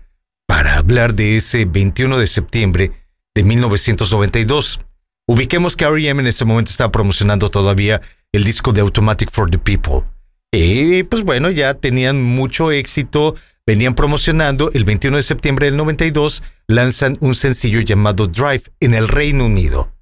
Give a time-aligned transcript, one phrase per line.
[0.46, 2.92] para hablar de ese 21 de septiembre
[3.34, 4.80] de 1992.
[5.26, 8.00] Ubiquemos que REM en ese momento estaba promocionando todavía
[8.32, 10.06] el disco de Automatic for the People.
[10.52, 13.36] Y pues bueno, ya tenían mucho éxito,
[13.66, 14.70] venían promocionando.
[14.72, 19.92] El 21 de septiembre del 92 lanzan un sencillo llamado Drive en el Reino Unido.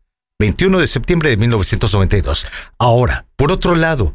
[0.40, 2.46] 21 de septiembre de 1992.
[2.78, 4.14] Ahora, por otro lado,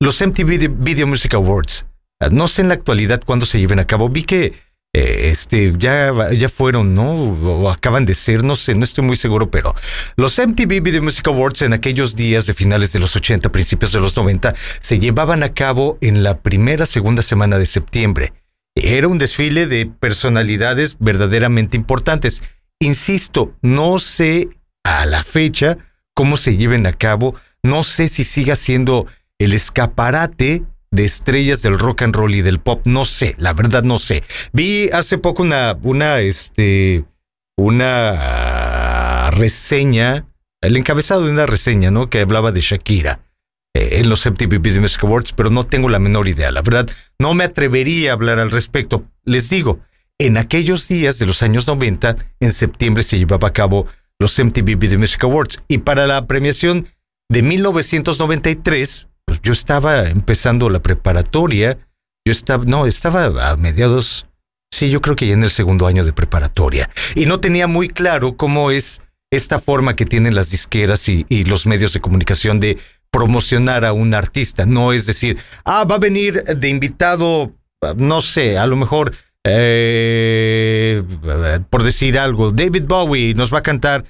[0.00, 1.86] los MTV Video Music Awards.
[2.30, 4.08] No sé en la actualidad cuándo se lleven a cabo.
[4.08, 4.54] Vi que
[4.94, 7.12] eh, este, ya, ya fueron, ¿no?
[7.12, 9.74] O acaban de ser, no sé, no estoy muy seguro, pero
[10.16, 14.00] los MTV Video Music Awards en aquellos días de finales de los 80, principios de
[14.00, 18.34] los 90, se llevaban a cabo en la primera, segunda semana de septiembre.
[18.74, 22.42] Era un desfile de personalidades verdaderamente importantes.
[22.78, 24.50] Insisto, no sé
[24.84, 25.78] a la fecha
[26.14, 29.06] cómo se lleven a cabo, no sé si siga siendo
[29.38, 33.82] el escaparate de estrellas del rock and roll y del pop, no sé, la verdad
[33.82, 34.22] no sé.
[34.52, 37.04] Vi hace poco una, una, este,
[37.56, 40.26] una reseña,
[40.60, 42.08] el encabezado de una reseña, ¿no?
[42.08, 43.20] Que hablaba de Shakira
[43.74, 46.52] eh, en los MTV Business Awards, pero no tengo la menor idea.
[46.52, 49.04] La verdad, no me atrevería a hablar al respecto.
[49.24, 49.80] Les digo,
[50.18, 53.86] en aquellos días de los años 90, en septiembre se llevaba a cabo
[54.18, 56.86] los MTV Video Music Awards y para la premiación
[57.30, 61.78] de 1993 pues yo estaba empezando la preparatoria,
[62.24, 64.26] yo estaba, no, estaba a mediados,
[64.72, 67.88] sí, yo creo que ya en el segundo año de preparatoria, y no tenía muy
[67.88, 72.78] claro cómo es esta forma que tienen las disqueras y, los medios de comunicación de
[73.10, 77.52] promocionar a un artista, no es decir, ah, va a venir de invitado,
[77.96, 81.02] no sé, a lo mejor, eh,
[81.70, 84.04] por decir algo, David Bowie nos va a cantar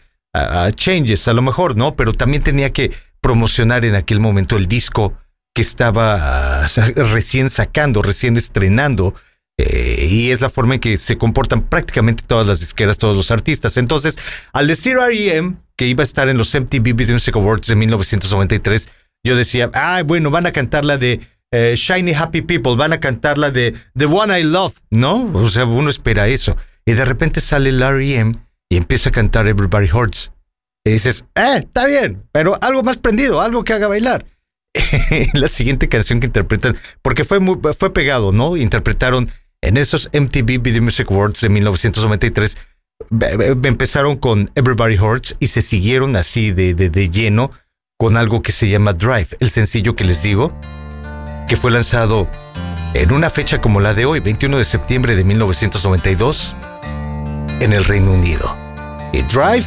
[0.75, 1.95] Changes, a lo mejor, ¿no?
[1.95, 2.91] Pero también tenía que
[3.23, 5.15] promocionar en aquel momento el disco
[5.55, 9.15] que estaba recién sacando, recién estrenando.
[9.59, 13.31] Eh, y es la forma en que se comportan prácticamente todas las disqueras, todos los
[13.31, 13.77] artistas.
[13.77, 14.19] Entonces,
[14.53, 15.57] al decir R.E.M.
[15.77, 18.89] que iba a estar en los MTV Video Music Awards de 1993,
[19.25, 21.21] yo decía, ah, bueno, van a cantar la de
[21.53, 25.31] eh, Shiny Happy People, van a cantar la de The One I Love, ¿no?
[25.35, 26.57] O sea, uno espera eso.
[26.85, 28.35] Y de repente sale el R.E.M.
[28.71, 30.33] y empieza a cantar Everybody Hurts.
[30.85, 34.25] Y dices, eh, está bien, pero algo más prendido, algo que haga bailar.
[35.35, 37.39] la siguiente canción que interpretan, porque fue,
[37.79, 38.57] fue pegado, ¿no?
[38.57, 39.29] Interpretaron
[39.61, 42.59] en esos MTV Video Music Awards de 1993,
[43.65, 47.53] empezaron con Everybody Hurts y se siguieron así de, de, de lleno
[47.99, 50.53] con algo que se llama Drive, el sencillo que les digo,
[51.49, 52.29] que fue lanzado
[52.95, 56.57] en una fecha como la de hoy, 21 de septiembre de 1992,
[57.61, 58.53] en el Reino Unido.
[59.13, 59.67] Y Drive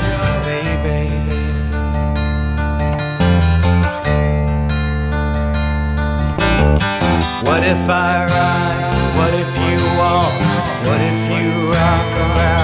[7.43, 9.17] What if I ride?
[9.17, 10.33] What if you walk?
[10.85, 12.60] What if you rock around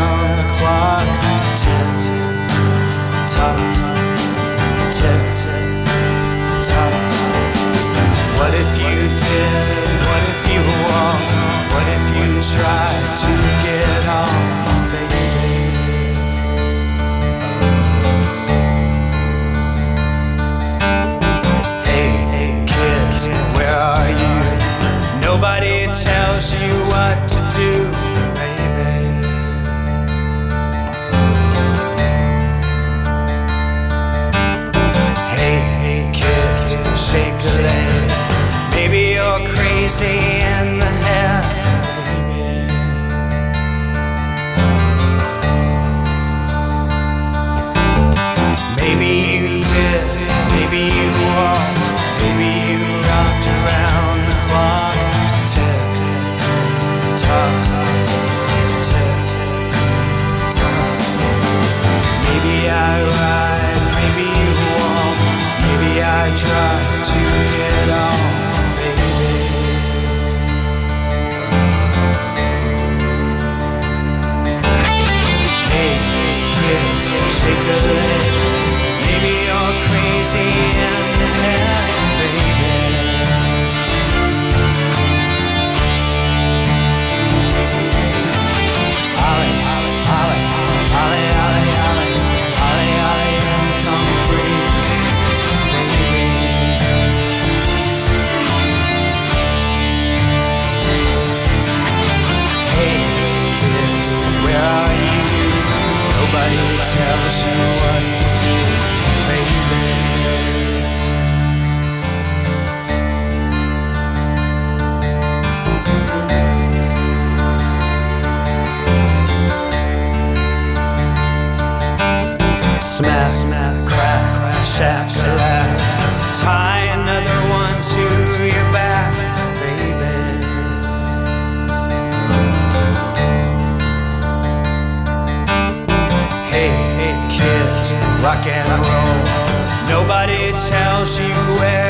[138.27, 139.95] rock and roll.
[139.95, 141.86] Nobody tells you where.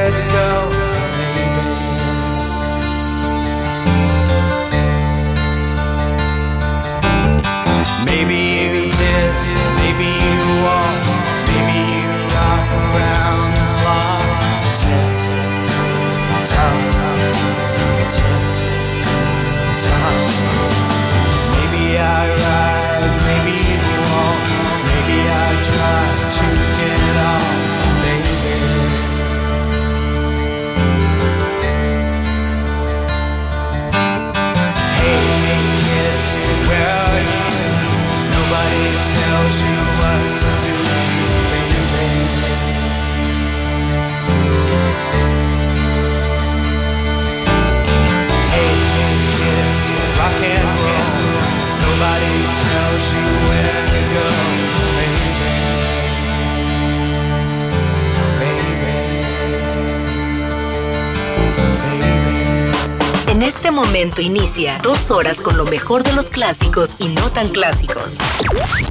[63.88, 68.18] Momento inicia dos horas con lo mejor de los clásicos y no tan clásicos.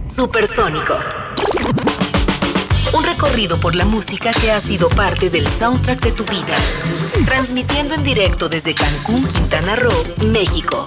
[0.08, 0.96] Supersónico.
[2.94, 6.56] Un recorrido por la música que ha sido parte del soundtrack de tu vida.
[7.26, 10.87] Transmitiendo en directo desde Cancún, Quintana Roo, México.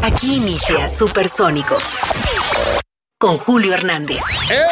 [0.00, 1.76] Aquí inicia Supersónico
[3.18, 4.22] con Julio Hernández.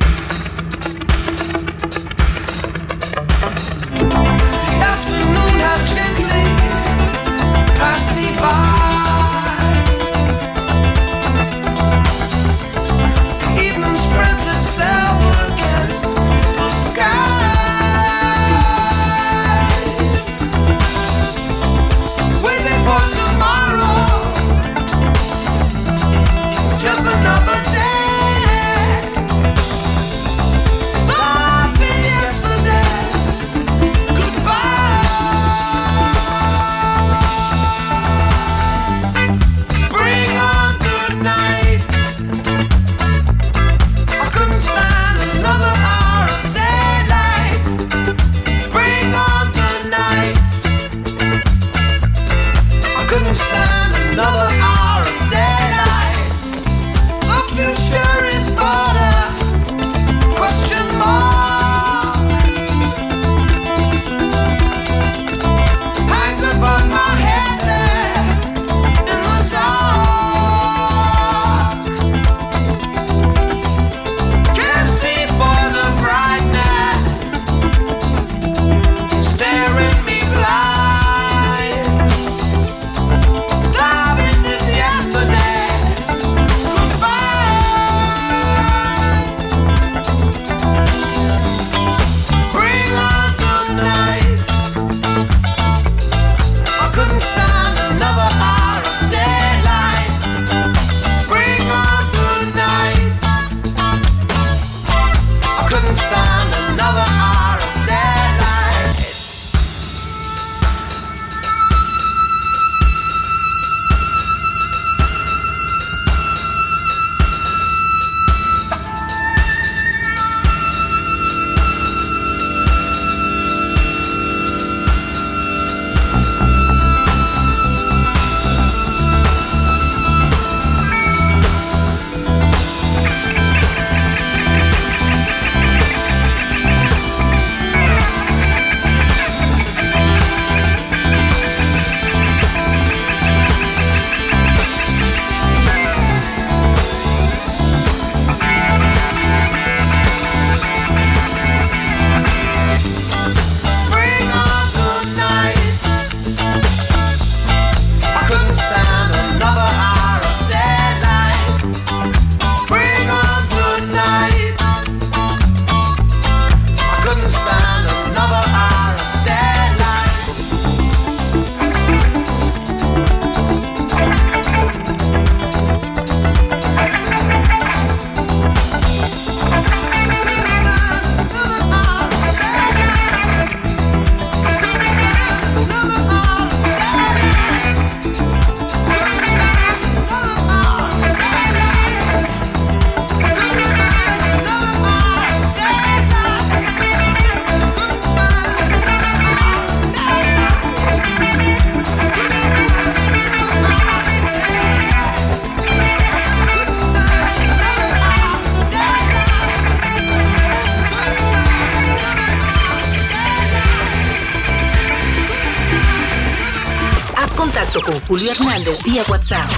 [218.69, 219.49] Hernández vía WhatsApp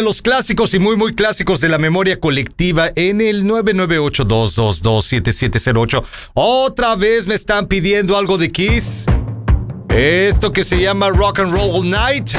[0.08, 6.02] Los clásicos y muy, muy clásicos de la memoria colectiva en el 998-222-7708.
[6.34, 9.06] Otra vez me están pidiendo algo de Kiss.
[9.90, 12.30] Esto que se llama Rock and Roll Night.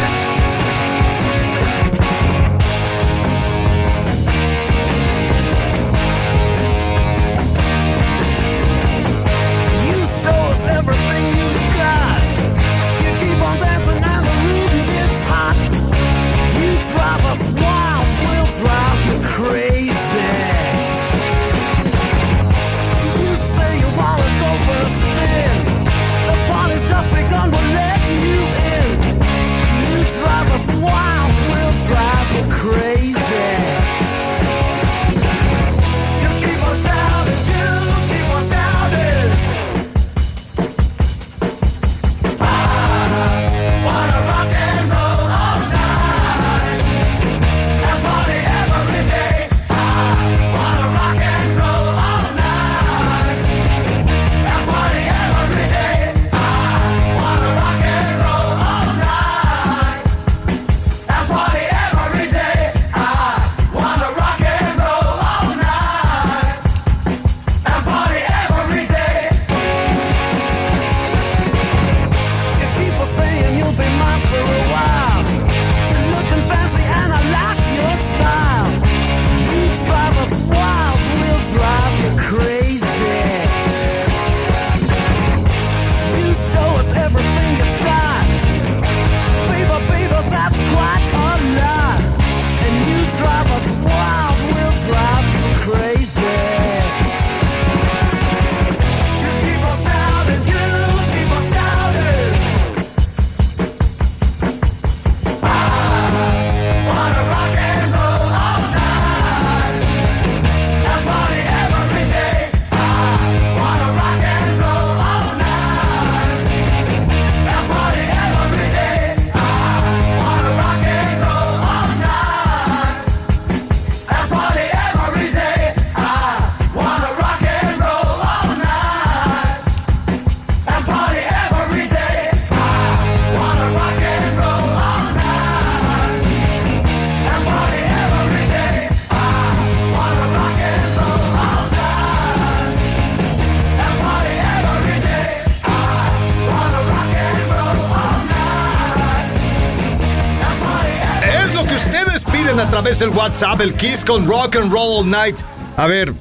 [152.98, 155.36] Del WhatsApp, el Kiss con Rock and Roll Night.
[155.76, 156.12] A ver,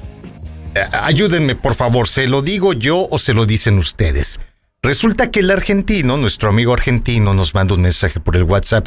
[0.74, 4.38] eh, ayúdenme por favor, ¿se lo digo yo o se lo dicen ustedes?
[4.82, 8.86] Resulta que el argentino, nuestro amigo argentino, nos manda un mensaje por el WhatsApp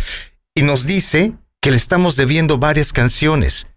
[0.56, 3.68] y nos dice que le estamos debiendo varias canciones.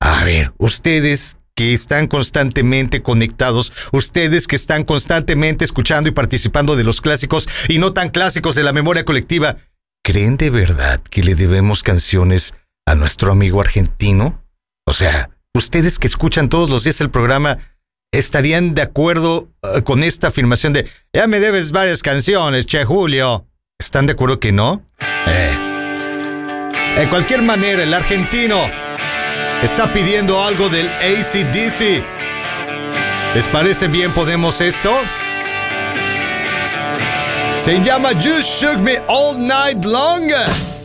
[0.00, 6.84] A ver, ustedes que están constantemente conectados, ustedes que están constantemente escuchando y participando de
[6.84, 9.56] los clásicos y no tan clásicos de la memoria colectiva,
[10.04, 12.54] ¿creen de verdad que le debemos canciones
[12.88, 14.42] a nuestro amigo argentino?
[14.86, 17.58] O sea, ustedes que escuchan todos los días el programa,
[18.12, 23.46] ¿estarían de acuerdo eh, con esta afirmación de, ya me debes varias canciones, che Julio?
[23.78, 24.82] ¿Están de acuerdo que no?
[25.26, 26.94] Eh.
[26.98, 28.70] De cualquier manera, el argentino
[29.62, 32.02] está pidiendo algo del ACDC.
[33.34, 34.96] ¿Les parece bien podemos esto?
[37.58, 40.77] Se llama You Shook Me All Night Long.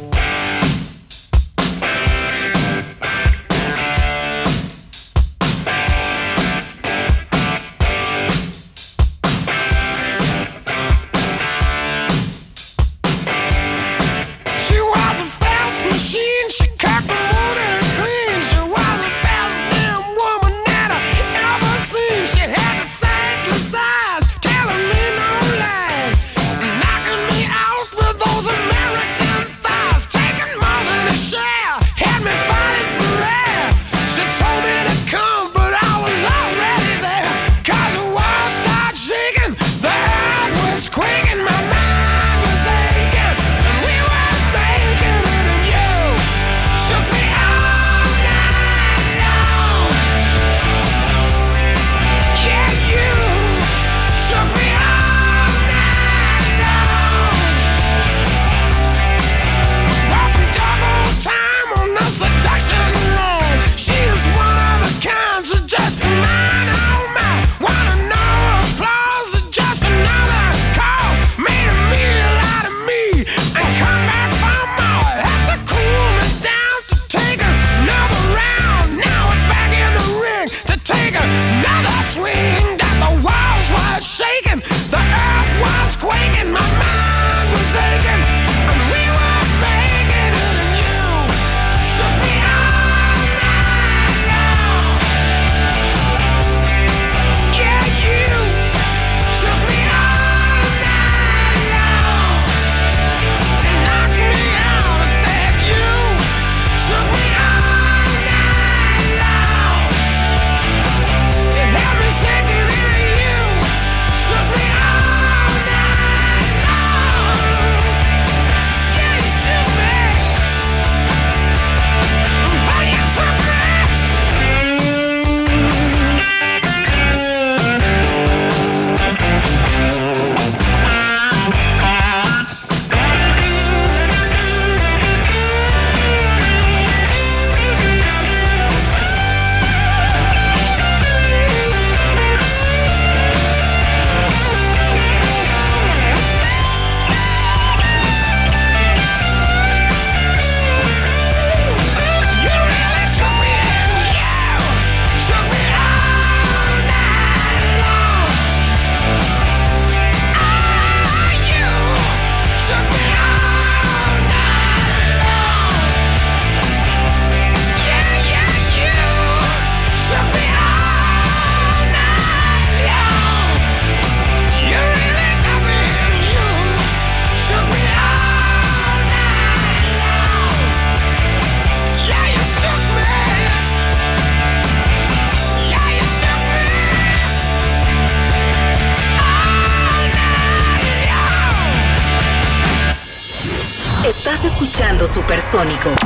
[195.54, 196.03] Supersónico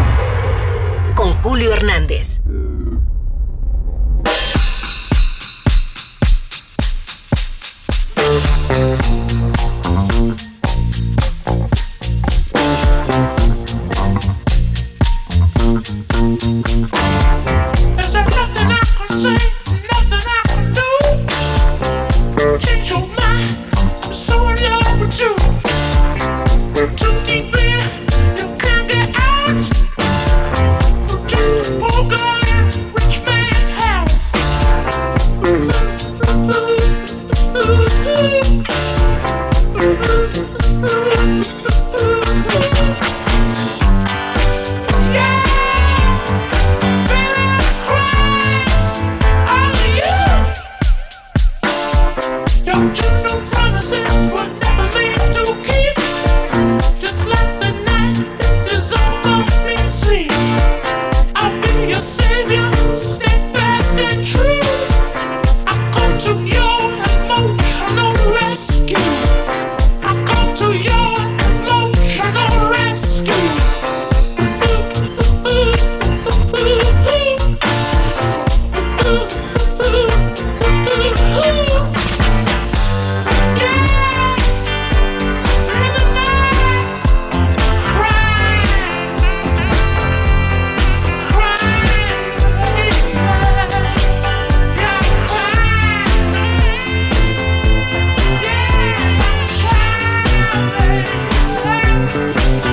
[102.18, 102.67] Thank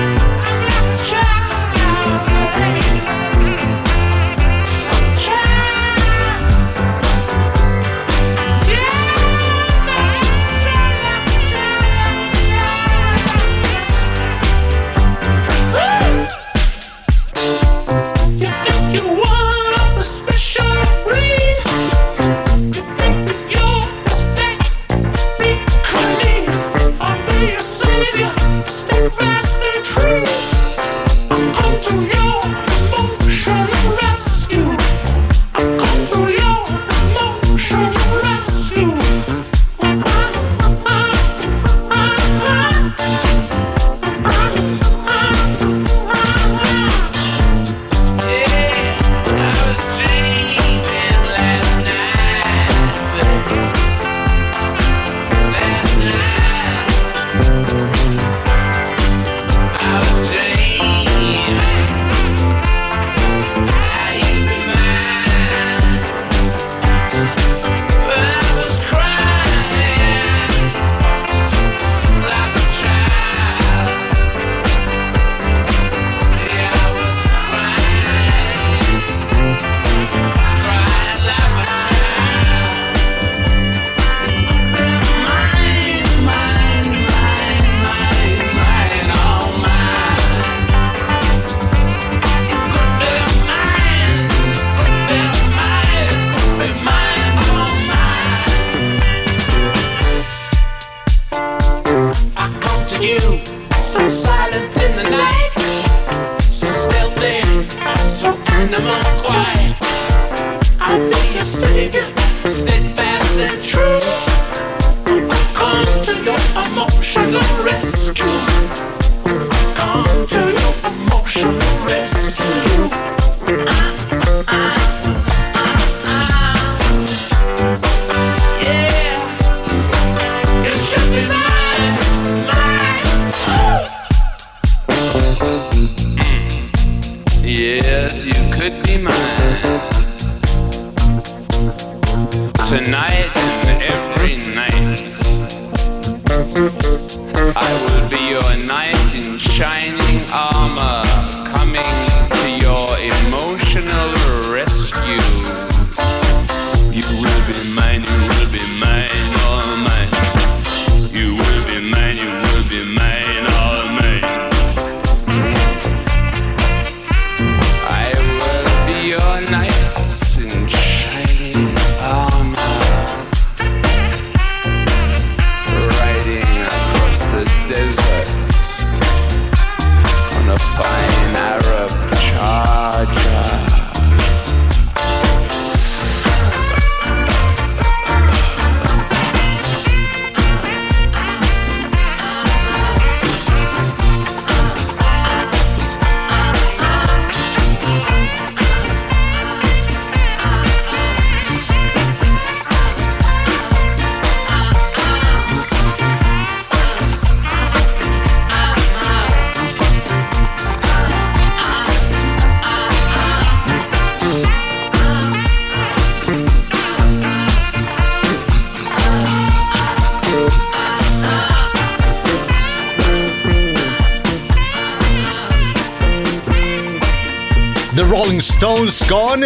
[228.65, 229.41] Stones con.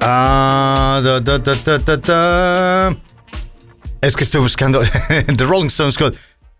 [0.00, 1.00] Ah,
[4.00, 4.80] es que estoy buscando
[5.36, 6.12] The Rolling Stones con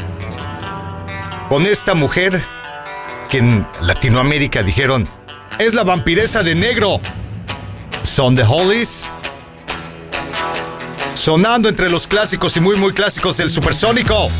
[1.50, 2.40] con esta mujer
[3.28, 5.06] que en Latinoamérica dijeron,
[5.58, 7.00] es la vampiresa de negro.
[8.04, 9.04] Son the Hollies
[11.18, 14.30] sonando entre los clásicos y muy muy clásicos del supersónico.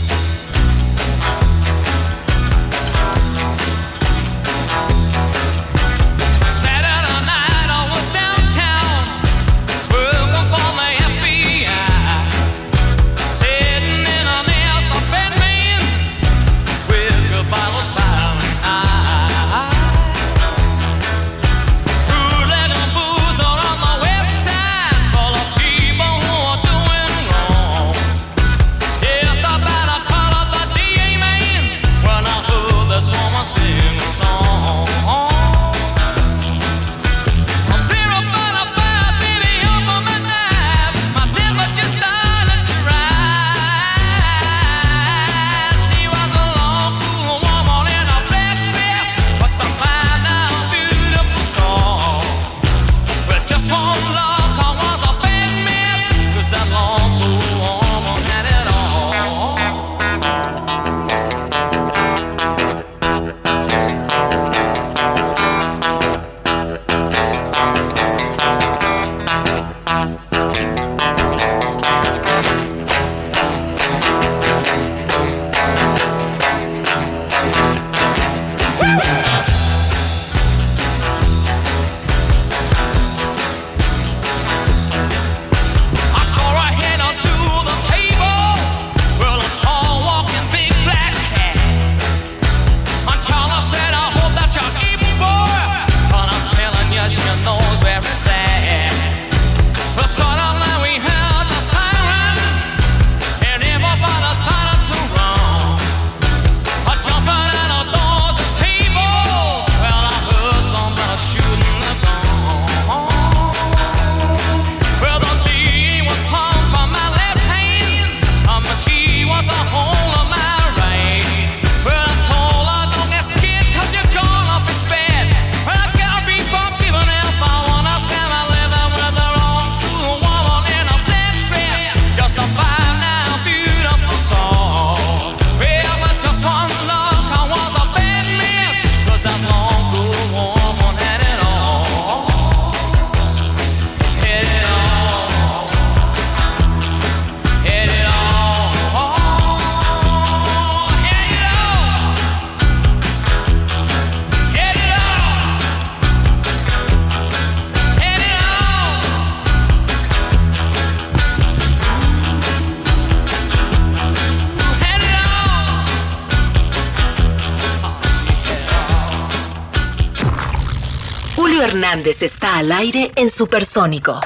[172.68, 174.20] Al aire en Supersónico.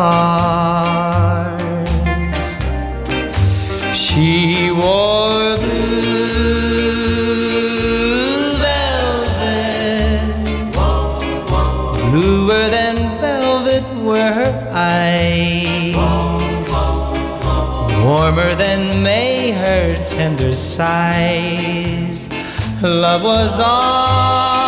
[4.03, 5.84] She wore blue
[18.25, 22.31] Warmer than May her tender sighs.
[22.81, 24.64] Love was ours.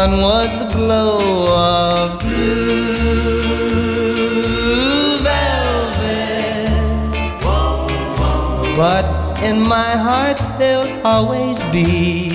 [0.00, 1.18] Gone was the glow
[1.54, 2.78] of blue
[5.28, 6.70] velvet.
[8.76, 9.04] But
[9.42, 12.30] in my heart, there'll always be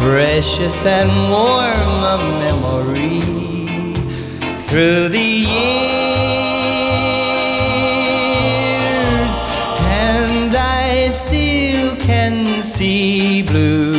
[0.00, 3.20] precious and warm a memory
[4.66, 6.14] through the years,
[10.08, 13.93] and I still can see blue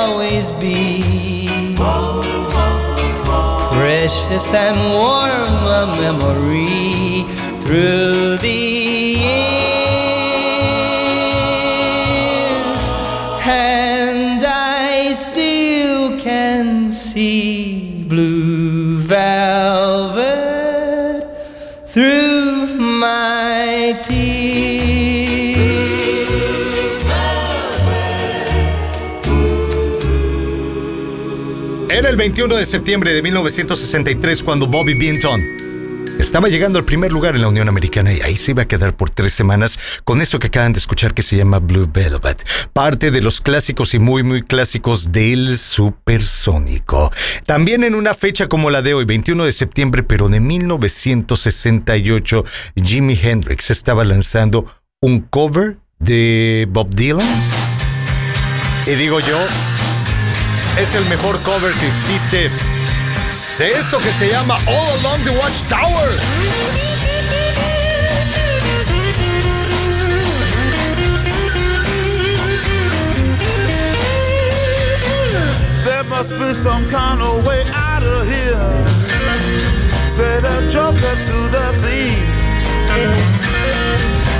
[0.00, 1.02] always be.
[3.76, 7.24] Precious and warm a memory
[7.62, 9.69] through the years,
[32.20, 35.42] 21 de septiembre de 1963 cuando Bobby Binton
[36.18, 38.94] estaba llegando al primer lugar en la Unión Americana y ahí se iba a quedar
[38.94, 43.10] por tres semanas con eso que acaban de escuchar que se llama Blue Velvet, parte
[43.10, 47.10] de los clásicos y muy muy clásicos del supersónico.
[47.46, 52.44] También en una fecha como la de hoy, 21 de septiembre, pero de 1968,
[52.84, 54.66] Jimi Hendrix estaba lanzando
[55.00, 57.26] un cover de Bob Dylan.
[58.86, 59.38] Y digo yo,
[60.78, 62.50] es el mejor cover que existe
[63.58, 66.10] de esto que se llama All Along the Watchtower.
[75.84, 79.10] There must be some kind of way out of here.
[80.08, 82.40] Said a joker to the thief.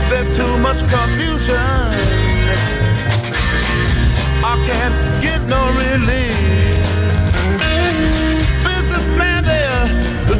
[0.09, 1.57] There's too much confusion.
[4.43, 5.10] I can't
[5.51, 6.87] no relief.
[8.65, 9.87] Businessman there,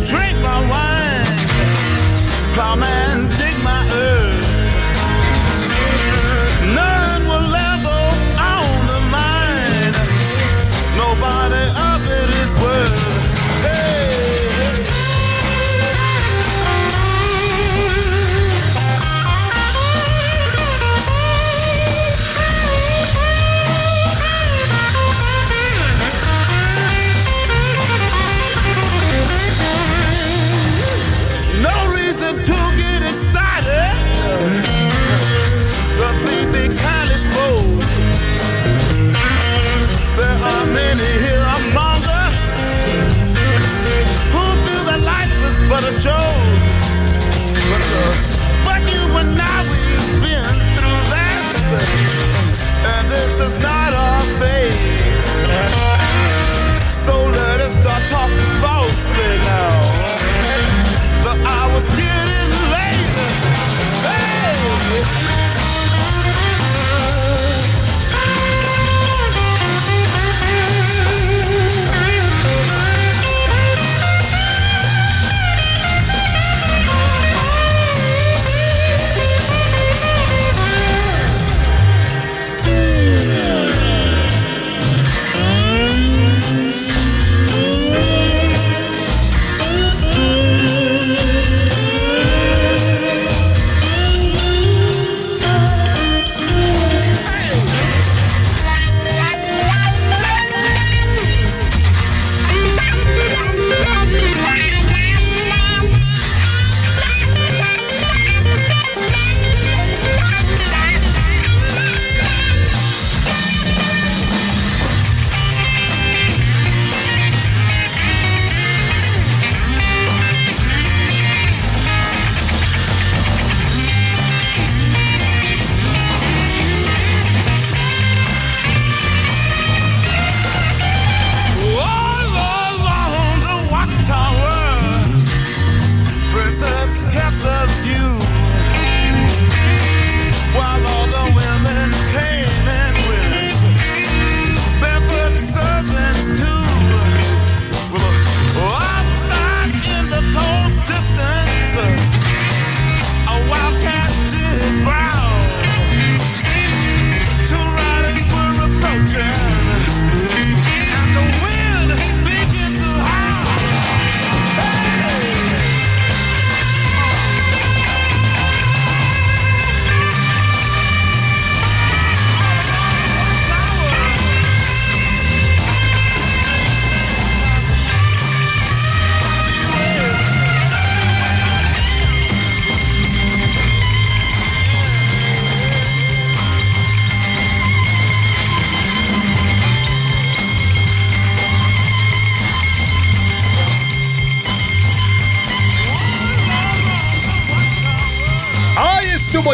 [0.07, 1.27] drink my wine.
[2.55, 3.30] Plowman,
[45.71, 46.17] but a joke.
[47.71, 48.03] But, a,
[48.67, 51.45] but you and I, we've been through that.
[52.91, 53.80] And this is not.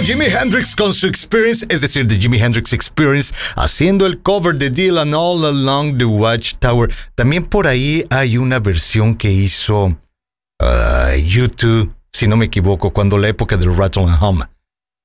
[0.07, 4.71] Jimi Hendrix con su Experience, es decir, de Jimi Hendrix Experience, haciendo el cover de
[4.71, 6.95] Dylan All Along the Watchtower.
[7.17, 13.19] También por ahí hay una versión que hizo uh, YouTube, si no me equivoco, cuando
[13.19, 14.43] la época del Rattle and Hum.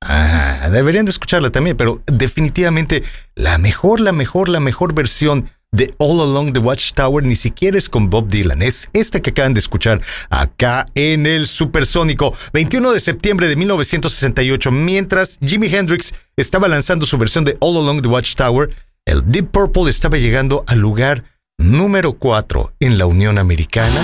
[0.04, 3.02] Ah, deberían de escucharla también, pero definitivamente
[3.34, 7.88] la mejor, la mejor, la mejor versión de All Along the Watchtower ni siquiera es
[7.88, 13.00] con Bob Dylan, es esta que acaban de escuchar acá en el Supersónico, 21 de
[13.00, 18.70] septiembre de 1968, mientras Jimi Hendrix estaba lanzando su versión de All Along the Watchtower,
[19.06, 21.24] el Deep Purple estaba llegando al lugar
[21.58, 24.02] número 4 en la Unión Americana.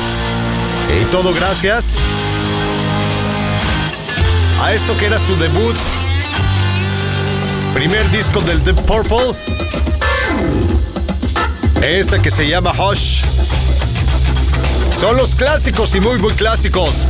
[1.02, 1.98] Y todo gracias
[4.62, 5.76] a esto que era su debut,
[7.74, 9.36] primer disco del Deep Purple.
[11.82, 13.24] Esta que se llama Hush.
[14.92, 17.06] Son los clásicos y muy, muy clásicos.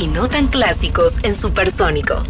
[0.00, 2.24] Y no tan clásicos en Supersónico.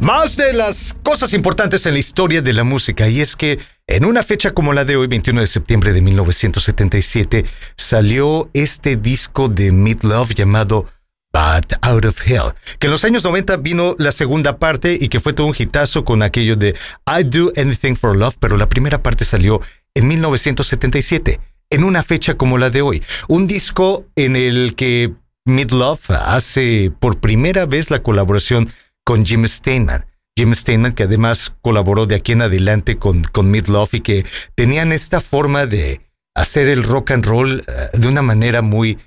[0.00, 3.58] Más de las cosas importantes en la historia de la música, y es que
[3.90, 9.48] En una fecha como la de hoy, 21 de septiembre de 1977, salió este disco
[9.48, 10.84] de Meat Love llamado
[11.32, 15.20] But Out of Hell, que en los años 90 vino la segunda parte y que
[15.20, 16.74] fue todo un hitazo con aquello de
[17.06, 19.62] I Do Anything for Love, pero la primera parte salió
[19.94, 21.40] en 1977,
[21.70, 23.02] en una fecha como la de hoy.
[23.26, 25.14] Un disco en el que
[25.48, 28.68] Meat Love hace por primera vez la colaboración
[29.04, 30.06] con Jim Steinman.
[30.36, 34.26] Jim Steinman, que además colaboró de aquí en adelante con, con Meat Love y que
[34.54, 36.00] tenían esta forma de
[36.36, 38.98] hacer el rock and roll eh, de una manera muy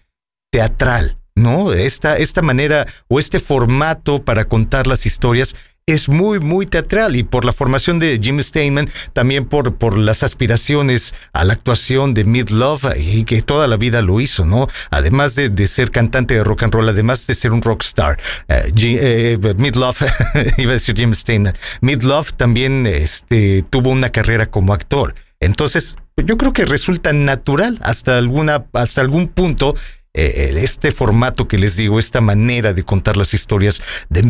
[0.51, 1.71] teatral, ¿no?
[1.71, 5.55] Esta, esta manera o este formato para contar las historias
[5.85, 10.23] es muy, muy teatral y por la formación de Jim Steinman, también por, por las
[10.23, 14.67] aspiraciones a la actuación de Mid Love y que toda la vida lo hizo, ¿no?
[14.89, 18.17] Además de, de ser cantante de rock and roll, además de ser un rockstar.
[18.47, 19.37] Eh,
[19.75, 20.03] Love,
[20.57, 25.15] iba a decir Jim Steinman, Mid Love también este, tuvo una carrera como actor.
[25.39, 29.73] Entonces, yo creo que resulta natural hasta alguna, hasta algún punto
[30.13, 34.21] eh, este formato que les digo, esta manera de contar las historias de,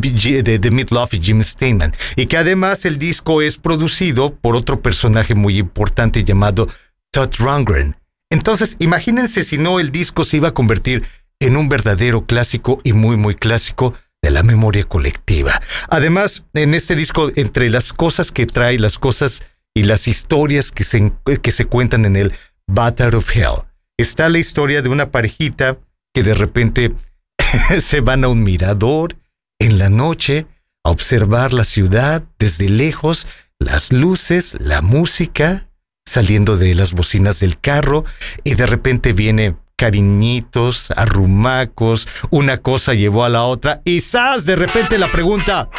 [0.44, 1.94] de, de Midlove y Jim Steinman.
[2.16, 6.68] Y que además el disco es producido por otro personaje muy importante llamado
[7.12, 7.96] Todd Rundgren.
[8.30, 11.04] Entonces, imagínense si no el disco se iba a convertir
[11.40, 15.60] en un verdadero clásico y muy, muy clásico de la memoria colectiva.
[15.90, 20.84] Además, en este disco, entre las cosas que trae, las cosas y las historias que
[20.84, 21.12] se,
[21.42, 22.34] que se cuentan en el
[22.68, 23.66] Battle of Hell,
[24.02, 25.78] está la historia de una parejita
[26.14, 26.92] que de repente
[27.80, 29.16] se van a un mirador
[29.60, 30.48] en la noche
[30.84, 33.28] a observar la ciudad desde lejos,
[33.60, 35.68] las luces, la música
[36.06, 38.04] saliendo de las bocinas del carro
[38.44, 44.46] y de repente viene cariñitos, arrumacos, una cosa llevó a la otra y ¡zas!
[44.46, 45.70] De repente la pregunta,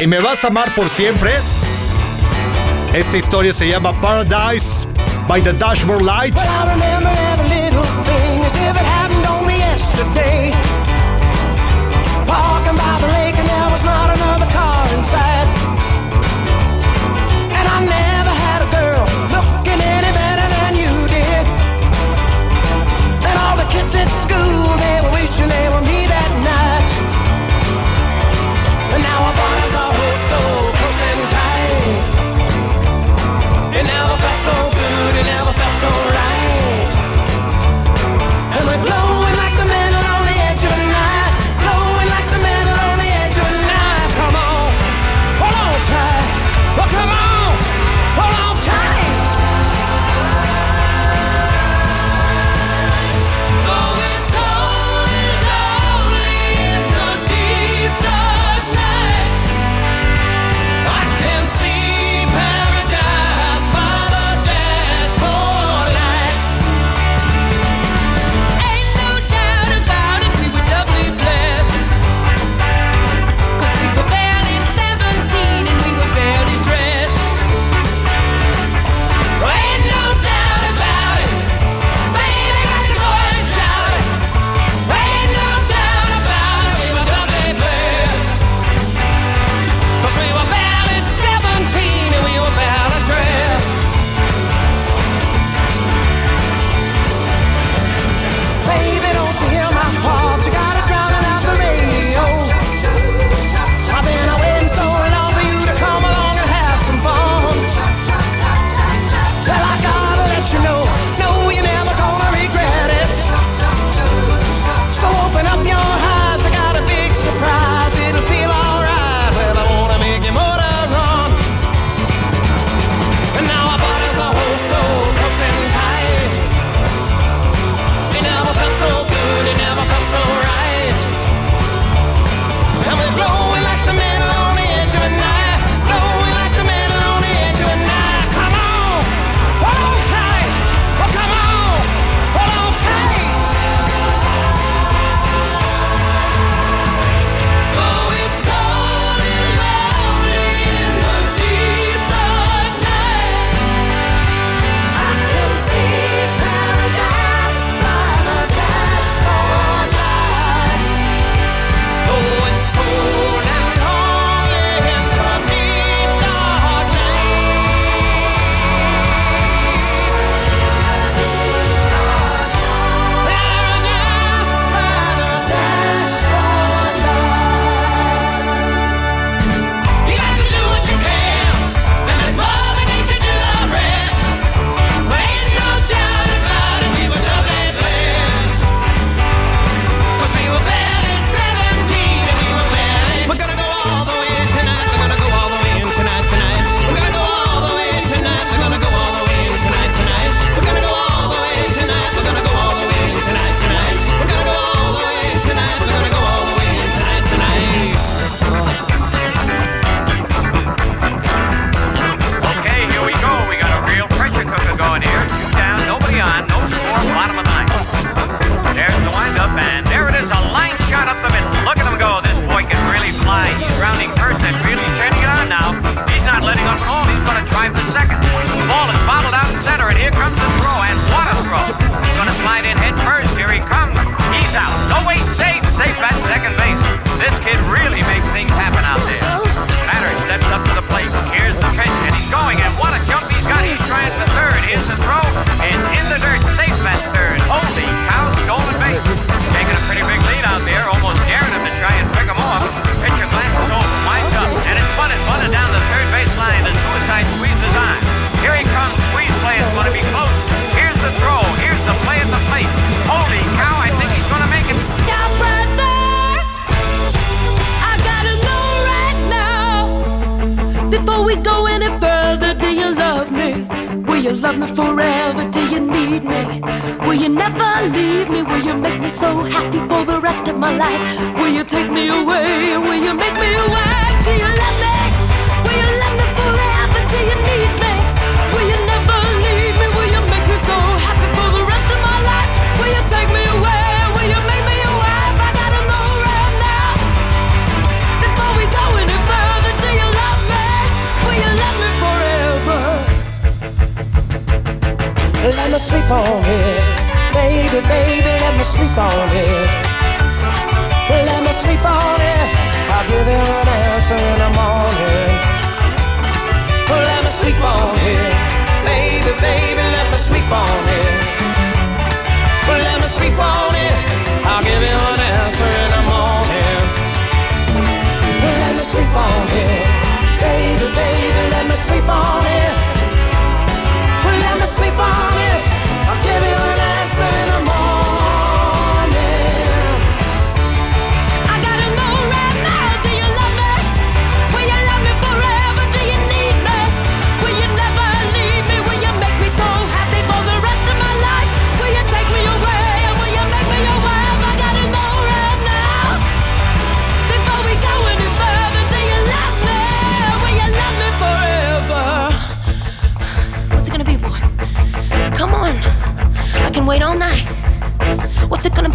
[0.00, 1.32] ¿y me vas a amar por siempre?
[2.92, 4.86] Esta historia se llama Paradise
[5.28, 6.34] by the Dashboard Light.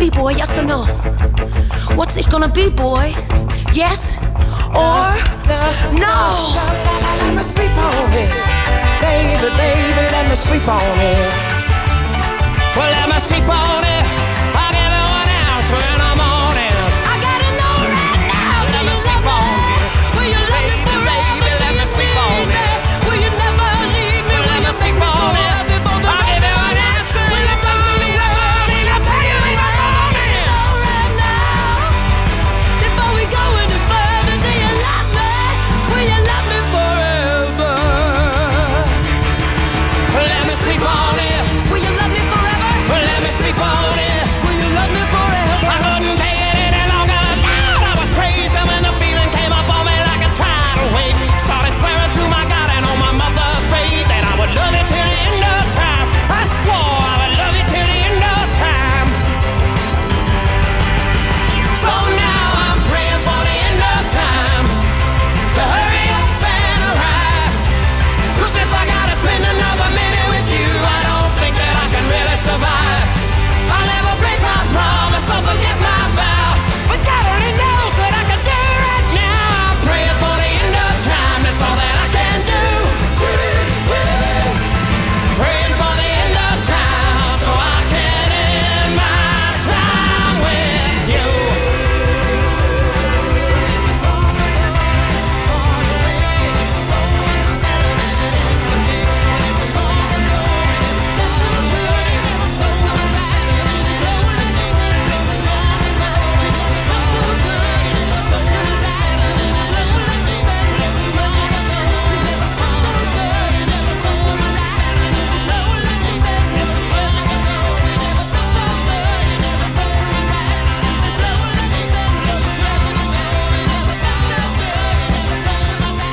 [0.01, 0.31] be, boy?
[0.31, 0.85] Yes or no?
[1.95, 3.13] What's it gonna be, boy?
[3.71, 4.17] Yes
[4.73, 5.13] or
[5.93, 6.57] no?
[7.21, 8.31] Let me sleep on it,
[8.99, 10.03] baby, baby.
[10.15, 11.31] Let me sleep on it.
[12.75, 13.90] Well, let me sleep on it.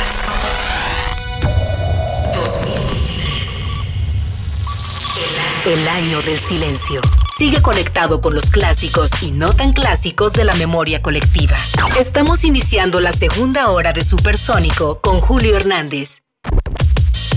[5.65, 6.99] El año del silencio.
[7.37, 11.55] Sigue conectado con los clásicos y no tan clásicos de la memoria colectiva.
[11.97, 16.23] Estamos iniciando la segunda hora de Supersónico con Julio Hernández.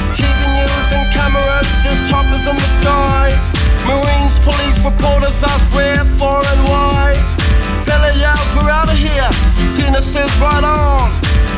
[0.61, 3.33] News and cameras, there's choppers in the sky.
[3.89, 7.17] Marines, police, reporters ask where, for, and why.
[7.81, 9.25] Billy yells, we're out of here.
[9.65, 11.09] Cena says, right on.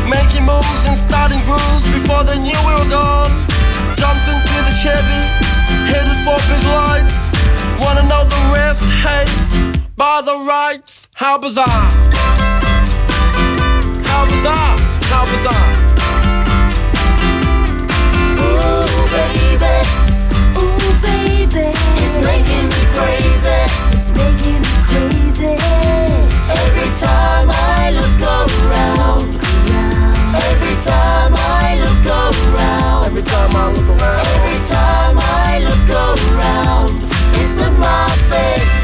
[0.07, 3.35] Making moves and starting grooves before they knew we were gone.
[3.99, 5.23] Jumped into the Chevy,
[5.91, 7.27] headed for big lights.
[7.83, 8.87] Wanna know the rest?
[9.03, 9.27] Hey,
[9.97, 11.91] by the rights, how bizarre!
[14.07, 14.79] How bizarre!
[15.11, 15.92] How bizarre!
[19.13, 19.75] Baby.
[20.57, 21.65] Ooh, baby.
[22.03, 23.59] It's making me crazy.
[23.95, 25.53] It's making me crazy.
[26.49, 29.29] Every time I look around.
[30.33, 33.05] Every time I look around.
[33.07, 34.25] Every time I look around.
[34.35, 36.91] Every time I look around.
[37.39, 38.82] It's in my face.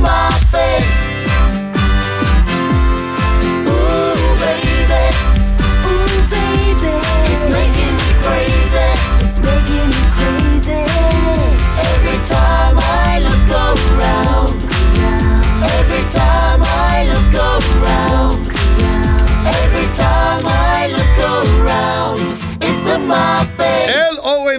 [0.00, 0.49] My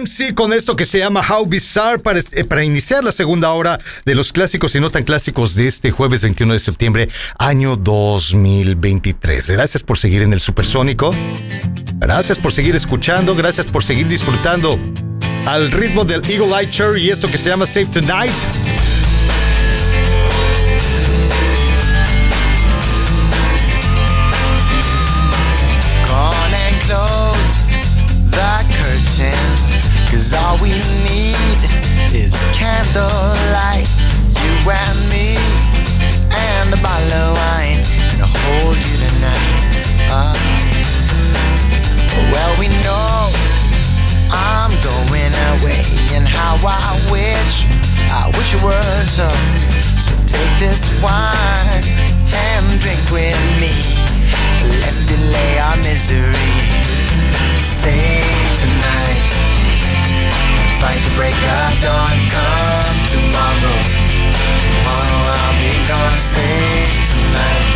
[0.02, 3.78] OMC con esto que se llama How Bizarre para, eh, para iniciar la segunda hora
[4.04, 9.50] de los clásicos y no tan clásicos de este jueves 21 de septiembre, año 2023.
[9.50, 11.14] Gracias por seguir en el Supersónico.
[11.96, 13.34] Gracias por seguir escuchando.
[13.34, 14.78] Gracias por seguir disfrutando
[15.46, 18.32] al ritmo del Eagle Eye Cherry y esto que se llama Save Tonight.
[48.52, 49.40] your words up.
[49.96, 51.84] So take this wine
[52.28, 53.72] and drink with me.
[54.80, 56.52] Let's delay our misery.
[57.64, 58.20] Say
[58.60, 59.24] tonight.
[60.80, 62.16] Fight the break of dawn.
[62.28, 63.78] Come tomorrow.
[64.60, 66.16] Tomorrow I'll be gone.
[66.20, 67.72] Say tonight.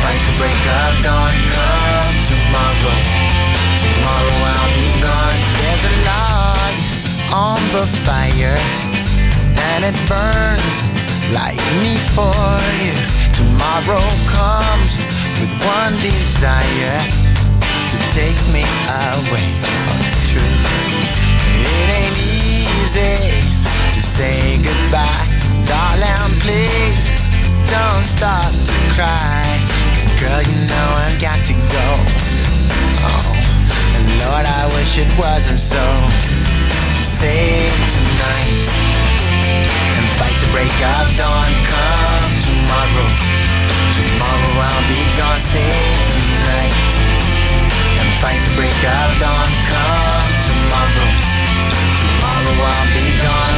[0.00, 1.34] Fight the break of dawn.
[1.52, 2.96] Come tomorrow.
[3.84, 5.38] Tomorrow I'll be gone.
[5.60, 6.74] There's a lot
[7.32, 8.97] on the fire
[9.78, 10.76] and it burns
[11.30, 12.34] like me for
[12.82, 12.98] you.
[13.38, 14.98] Tomorrow comes
[15.38, 16.98] with one desire
[17.90, 18.66] to take me
[19.06, 19.46] away.
[19.86, 20.54] Oh, it's true.
[21.62, 23.38] It ain't easy
[23.94, 25.26] to say goodbye,
[25.70, 26.32] darling.
[26.42, 27.06] Please
[27.70, 29.46] don't start to cry.
[29.94, 31.88] 'Cause girl, you know I've got to go.
[33.06, 33.30] Oh,
[33.94, 35.84] and Lord, I wish it wasn't so.
[37.18, 38.97] Save tonight the
[40.52, 41.52] break of dawn.
[41.68, 43.08] Come tomorrow,
[43.96, 45.36] tomorrow I'll be gone.
[45.36, 46.94] Save tonight
[48.00, 49.50] and fight the break of dawn.
[49.70, 51.08] Come tomorrow,
[52.00, 53.57] tomorrow I'll be gone.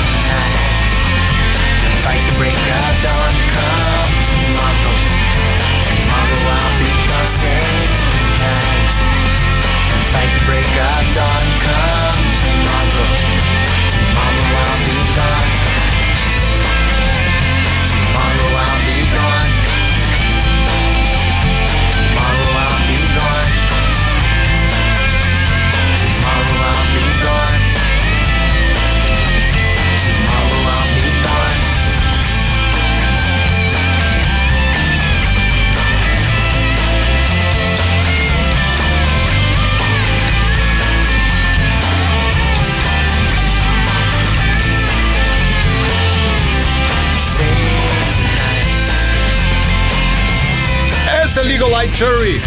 [52.01, 52.41] Cherry.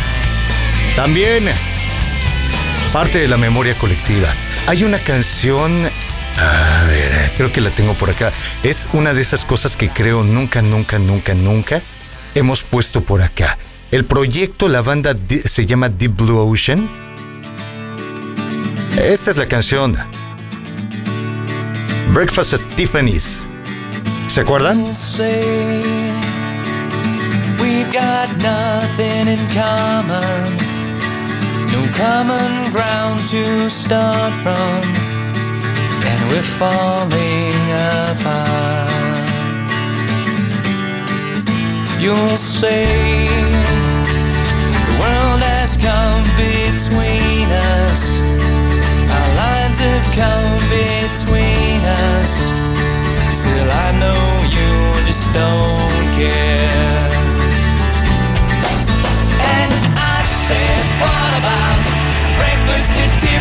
[0.97, 1.49] También
[2.93, 4.29] parte de la memoria colectiva.
[4.67, 5.89] Hay una canción.
[6.37, 8.33] A ver, creo que la tengo por acá.
[8.65, 11.83] Es una de esas cosas que creo nunca, nunca, nunca, nunca
[12.35, 13.57] hemos puesto por acá.
[13.93, 16.89] El proyecto, la banda se llama Deep Blue Ocean.
[19.01, 19.97] Esta es la canción.
[22.13, 23.47] Breakfast at Tiffany's.
[24.27, 24.85] ¿Se acuerdan?
[27.61, 30.45] We've got nothing in common,
[31.73, 34.83] no common ground to start from,
[36.11, 38.95] and we're falling apart.
[42.01, 42.85] You'll say
[44.89, 48.21] the world has come between us,
[49.17, 52.33] our lives have come between us.
[53.33, 54.23] Still, I know
[54.57, 57.14] you just don't care.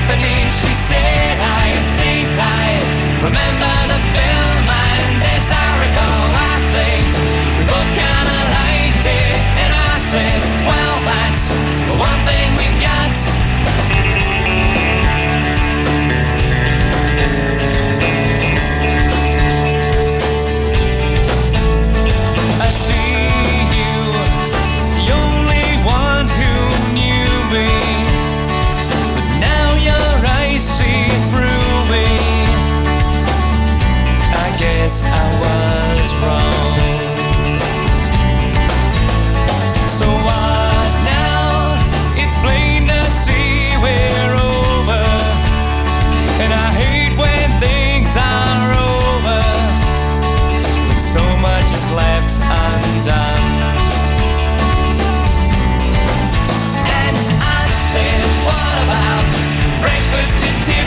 [0.03, 0.51] Tiffany?
[0.51, 2.67] She said, I think I
[3.23, 7.03] remember the film, and as I recall, I think
[7.55, 9.35] we both kinda liked it.
[9.63, 11.43] And I said, Well, that's
[11.87, 13.92] the one thing we got.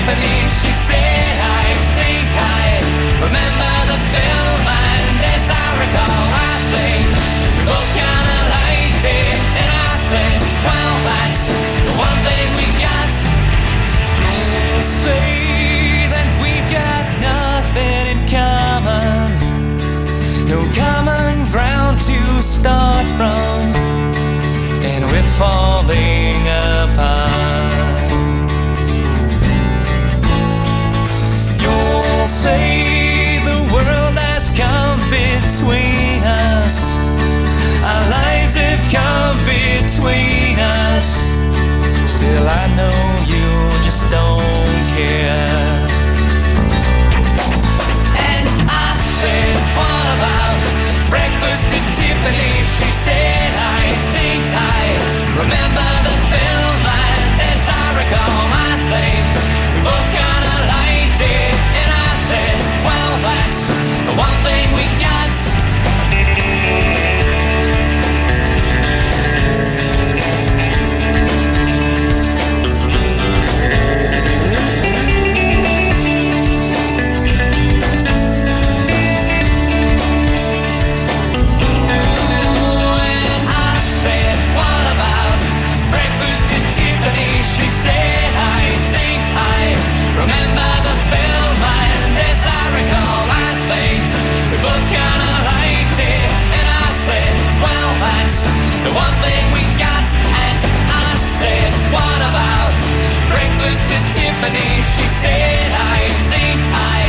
[0.07, 2.79] symphony, she said, I think I
[3.27, 7.07] remember the film, and as I recall, I think
[7.57, 11.45] we both kinda liked it, and I said, well, that's
[11.87, 13.13] the one thing we got.
[14.55, 19.27] Don't say that we've got nothing in common,
[20.47, 23.75] no common ground to start from,
[24.87, 27.16] and we're falling apart.
[42.77, 43.06] know.
[103.67, 104.71] was to Tiffany.
[104.95, 107.03] She said, I think I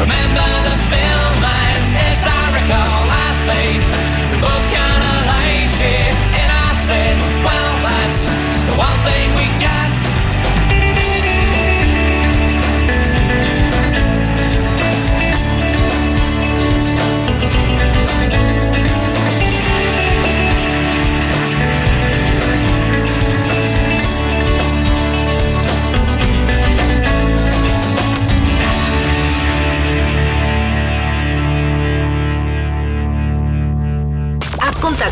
[0.00, 1.36] remember the film.
[1.68, 3.82] And as I recall, I played.
[4.32, 6.12] We both kind of liked it.
[6.40, 7.14] And I said,
[7.44, 8.22] well, that's
[8.68, 9.37] the one thing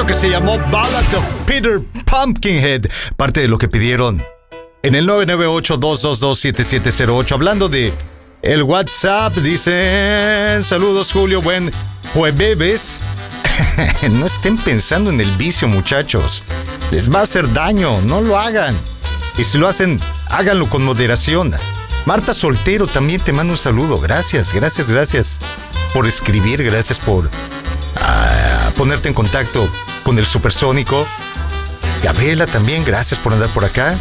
[0.09, 4.19] Que se llamó Ballad of Peter Pumpkinhead, parte de lo que pidieron
[4.81, 7.31] en el 998-222-7708.
[7.31, 7.93] Hablando de
[8.41, 11.71] el WhatsApp, dicen saludos Julio, buen
[12.15, 12.99] jueves.
[14.11, 16.41] no estén pensando en el vicio, muchachos.
[16.89, 18.75] Les va a hacer daño, no lo hagan.
[19.37, 19.99] Y si lo hacen,
[20.31, 21.53] háganlo con moderación.
[22.07, 23.99] Marta Soltero también te mando un saludo.
[23.99, 25.37] Gracias, gracias, gracias
[25.93, 27.29] por escribir, gracias por
[27.97, 29.69] ah, ponerte en contacto
[30.09, 31.05] con el supersónico.
[32.01, 33.95] Gabriela también, gracias por andar por acá.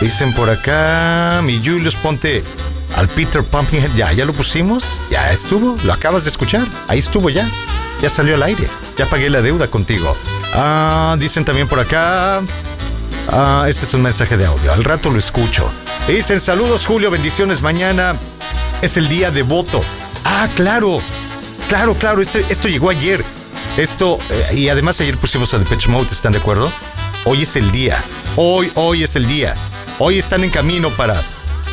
[0.00, 2.42] Dicen por acá, mi Julius, ponte
[2.96, 3.90] al Peter Pumpkinhead.
[3.94, 7.46] Ya, ya lo pusimos, ya estuvo, lo acabas de escuchar, ahí estuvo ya,
[8.00, 8.66] ya salió al aire,
[8.96, 10.16] ya pagué la deuda contigo.
[10.54, 12.40] Ah, dicen también por acá,
[13.28, 15.70] ah, este es un mensaje de audio, al rato lo escucho.
[16.08, 18.16] Dicen saludos Julio, bendiciones, mañana
[18.80, 19.82] es el día de voto.
[20.24, 21.00] Ah, claro,
[21.68, 23.22] claro, claro, esto, esto llegó ayer.
[23.76, 26.70] Esto, eh, y además ayer pusimos a Depeche Mode, ¿están de acuerdo?
[27.24, 28.02] Hoy es el día.
[28.36, 29.54] Hoy, hoy es el día.
[29.98, 31.20] Hoy están en camino para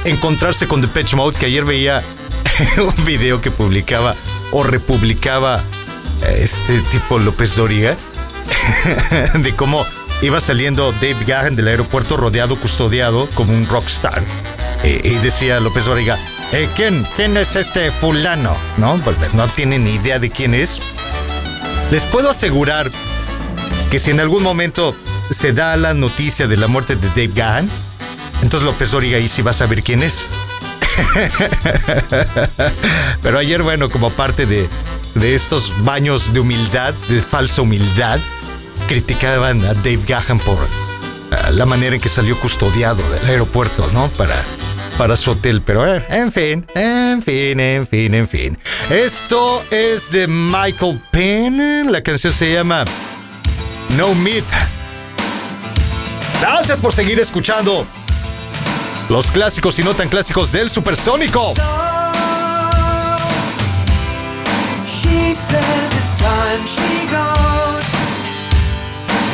[0.04, 2.02] encontrarse con Depeche Mode, que ayer veía
[2.78, 4.16] un video que publicaba
[4.52, 5.62] o republicaba
[6.24, 7.96] eh, este tipo López Doriga,
[9.36, 9.86] de cómo
[10.22, 14.24] iba saliendo Dave Gahan del aeropuerto rodeado, custodiado como un rockstar.
[14.84, 16.18] Eh, y decía López Doriga,
[16.52, 18.56] eh, ¿quién, ¿quién es este fulano?
[18.78, 20.80] No, pues no tienen ni idea de quién es.
[21.92, 22.90] Les puedo asegurar
[23.90, 24.96] que si en algún momento
[25.30, 27.70] se da la noticia de la muerte de Dave Gahan,
[28.42, 30.26] entonces López Doriga ahí sí va a saber quién es.
[33.22, 34.70] Pero ayer, bueno, como parte de,
[35.16, 38.20] de estos baños de humildad, de falsa humildad,
[38.88, 40.58] criticaban a Dave Gahan por
[41.32, 44.08] ah, la manera en que salió custodiado del aeropuerto, ¿no?
[44.10, 44.36] Para,
[44.98, 45.62] para su hotel.
[45.62, 48.58] Pero, eh, en fin, en fin, en fin, en fin.
[48.90, 51.92] Esto es de Michael Penn.
[51.92, 52.86] La canción se llama
[53.98, 54.46] No Myth.
[56.40, 57.86] Gracias por seguir escuchando
[59.10, 61.54] los clásicos y no tan clásicos del Supersónico.
[64.86, 67.88] She says it's time she goes,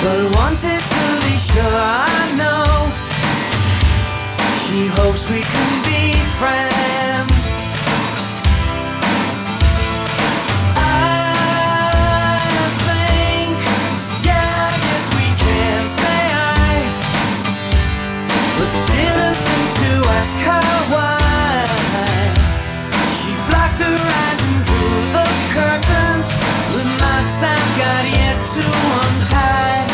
[0.03, 2.66] but wanted to be sure I know.
[4.67, 7.45] She hopes we can be friends.
[10.75, 10.83] I
[12.83, 13.55] think,
[14.27, 16.83] yeah, I guess we can say I,
[18.59, 21.63] but didn't think to ask her why.
[23.15, 26.27] She blocked her eyes and drew the curtains
[26.75, 28.65] With my time got yet to
[28.99, 29.86] untie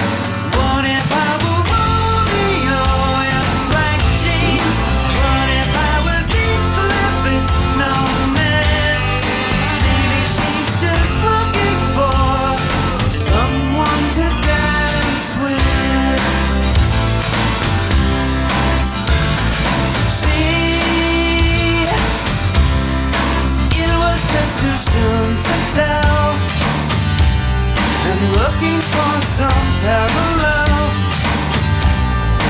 [28.31, 30.67] looking for some parallel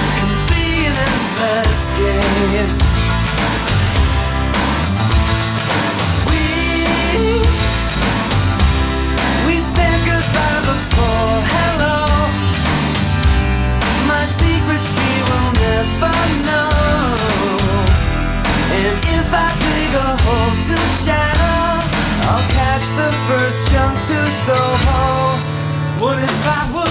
[0.06, 2.72] can be an endless game.
[6.30, 6.44] We
[9.48, 12.00] we said goodbye before hello.
[14.08, 16.16] My secret she will never
[16.48, 16.70] know.
[18.78, 21.82] And if I dig a hole to channel,
[22.30, 25.33] I'll catch the first jump to Soho.
[26.44, 26.83] What if I were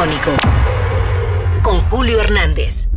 [0.00, 0.36] radiofónico
[1.62, 2.88] con Julio Hernández.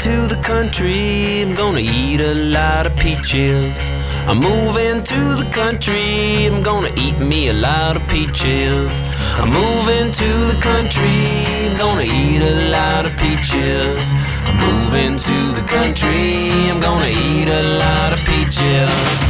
[0.00, 1.42] to the country.
[1.42, 3.90] I'm gonna eat a lot of peaches.
[4.26, 6.46] I'm moving to the country.
[6.46, 9.02] I'm gonna eat me a lot of peaches.
[9.40, 11.08] I'm moving to the country,
[11.64, 14.12] I'm gonna eat a lot of peaches.
[14.44, 19.29] I'm moving to the country, I'm gonna eat a lot of peaches.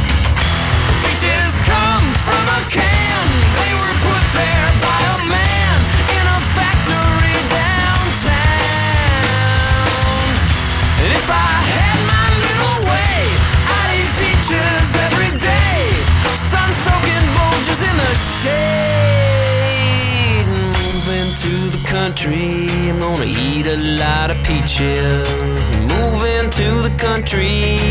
[22.11, 22.67] country.
[22.89, 25.71] I'm gonna eat a lot of peaches.
[25.71, 27.47] I'm moving to the country.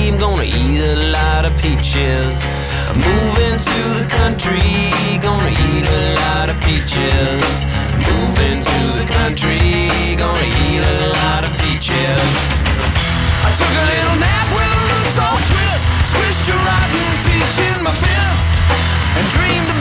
[0.09, 2.37] I'm gonna eat a lot of peaches.
[2.91, 4.61] I'm moving to the country.
[5.25, 7.65] Gonna eat a lot of peaches.
[7.97, 9.57] I'm moving to the country.
[10.21, 12.31] Gonna eat a lot of peaches.
[13.49, 15.87] I took a little nap with a loose old twist.
[16.13, 18.53] Squished a rotten peach in my fist
[19.17, 19.80] and dreamed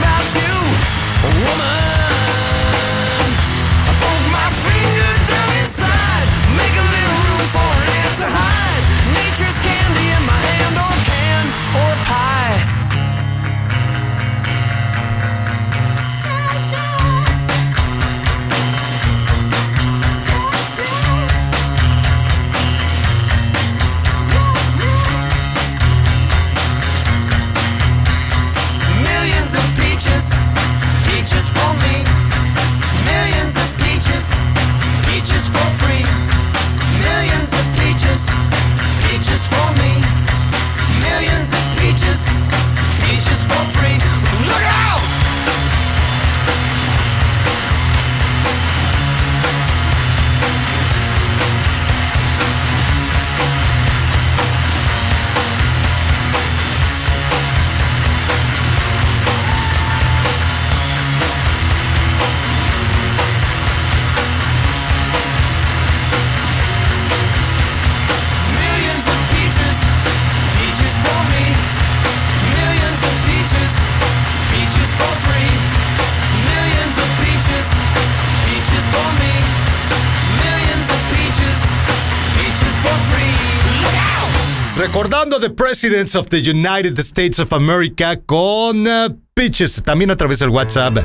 [85.20, 90.16] hablando de Presidents of the United States of America con eh, uh, Pitches, también a
[90.16, 90.96] través del WhatsApp.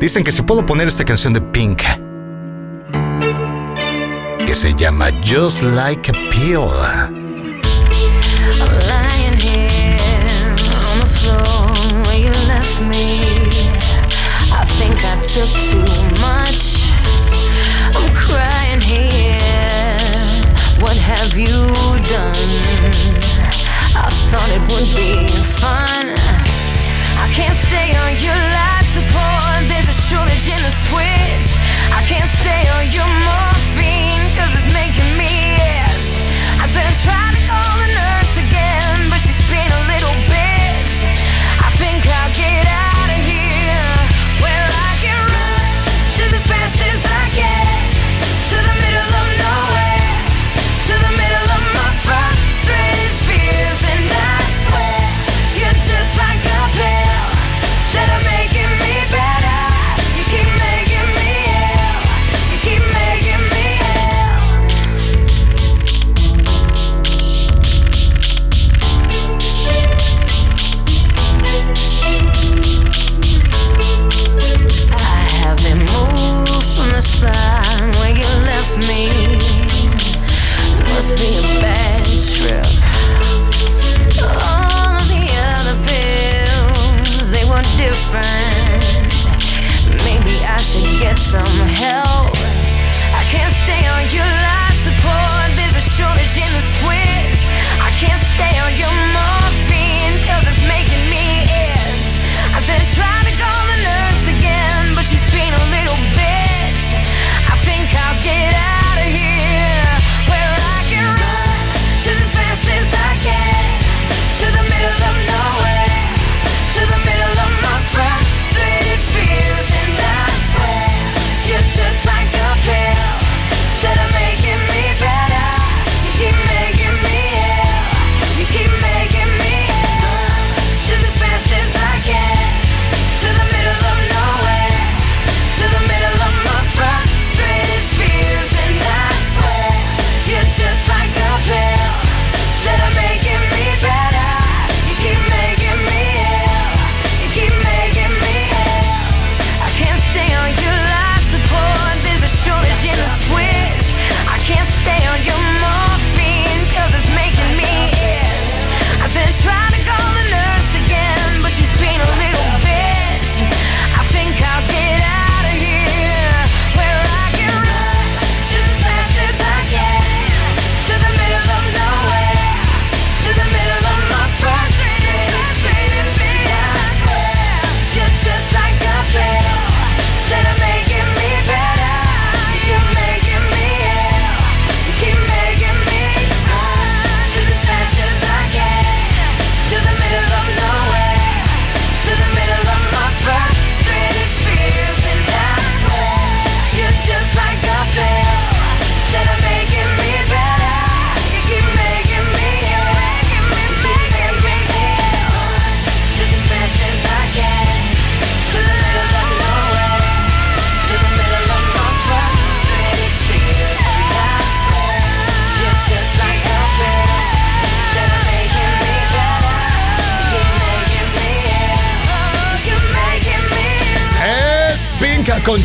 [0.00, 1.82] Dicen que si puedo poner esta canción de Pink,
[4.44, 7.23] que se llama Just Like a Pill.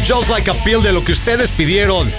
[0.10, 2.12] Just Like a Pill de lo que ustedes pidieron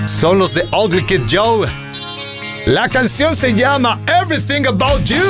[0.07, 1.67] son los de Ugly Kid Joe.
[2.65, 5.21] La canción se llama Everything About You.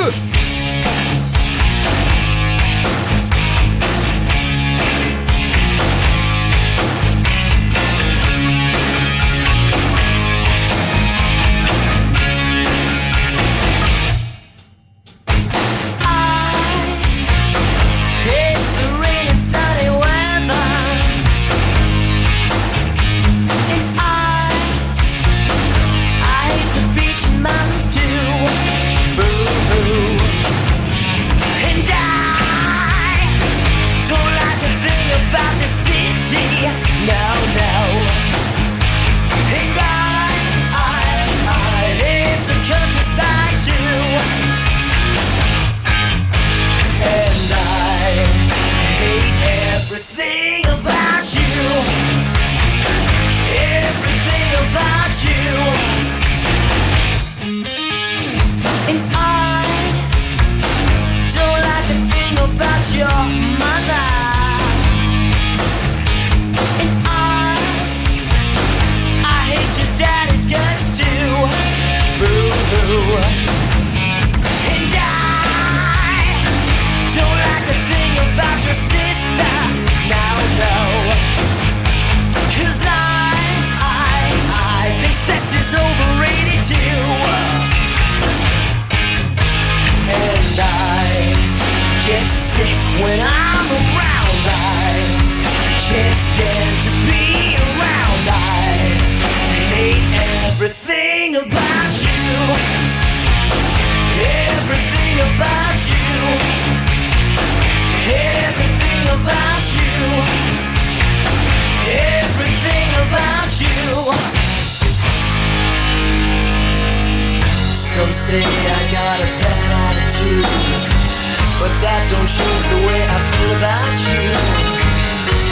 [121.60, 124.22] But that don't change the way I feel about you.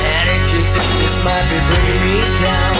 [0.00, 2.74] And if you think this might be bringing me down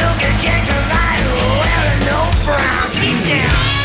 [0.00, 1.12] Look again cause I
[1.60, 3.75] wear no frown Deep down.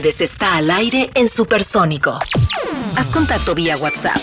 [0.00, 2.18] Hernández está al aire en Supersónico.
[2.96, 4.16] Haz contacto vía WhatsApp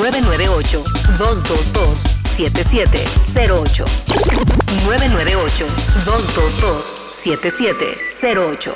[0.00, 0.82] 998
[1.18, 3.84] 222 7708
[4.86, 5.66] 998
[6.04, 8.74] 222 7708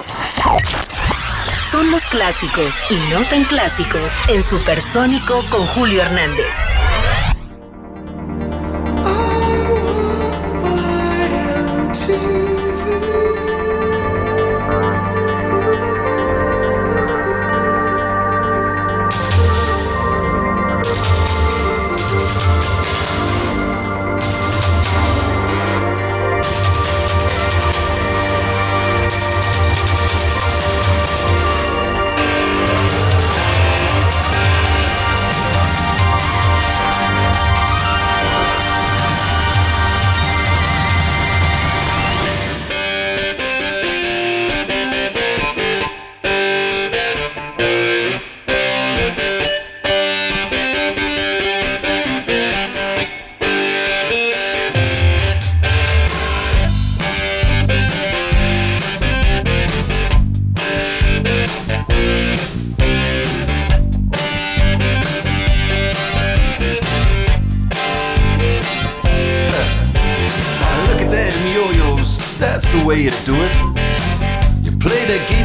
[1.72, 6.54] Son los clásicos y no tan clásicos en Supersónico con Julio Hernández.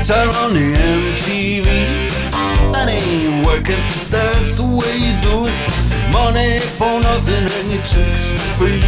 [0.07, 1.65] The guitar on the MTV.
[2.73, 3.82] That ain't working.
[4.10, 5.56] That's the way you do it.
[6.11, 8.82] Money for nothing and your chicks for free.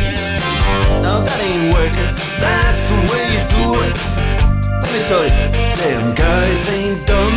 [1.01, 2.13] Now that ain't working.
[2.37, 3.95] That's the way you do it.
[4.81, 5.33] Let me tell you,
[5.73, 7.33] damn guys ain't dumb.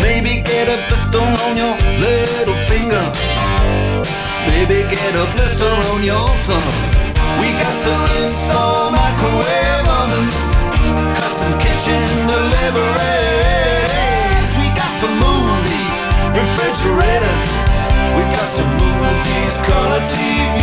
[0.00, 3.04] Maybe get a blister on your little finger.
[4.48, 7.00] Maybe get a blister on your thumb.
[7.40, 10.34] We got to install microwave ovens,
[11.14, 12.90] Custom kitchen deliveries.
[14.60, 15.96] We got some movies,
[16.34, 17.46] refrigerators.
[18.16, 20.60] We got some movies, color TV.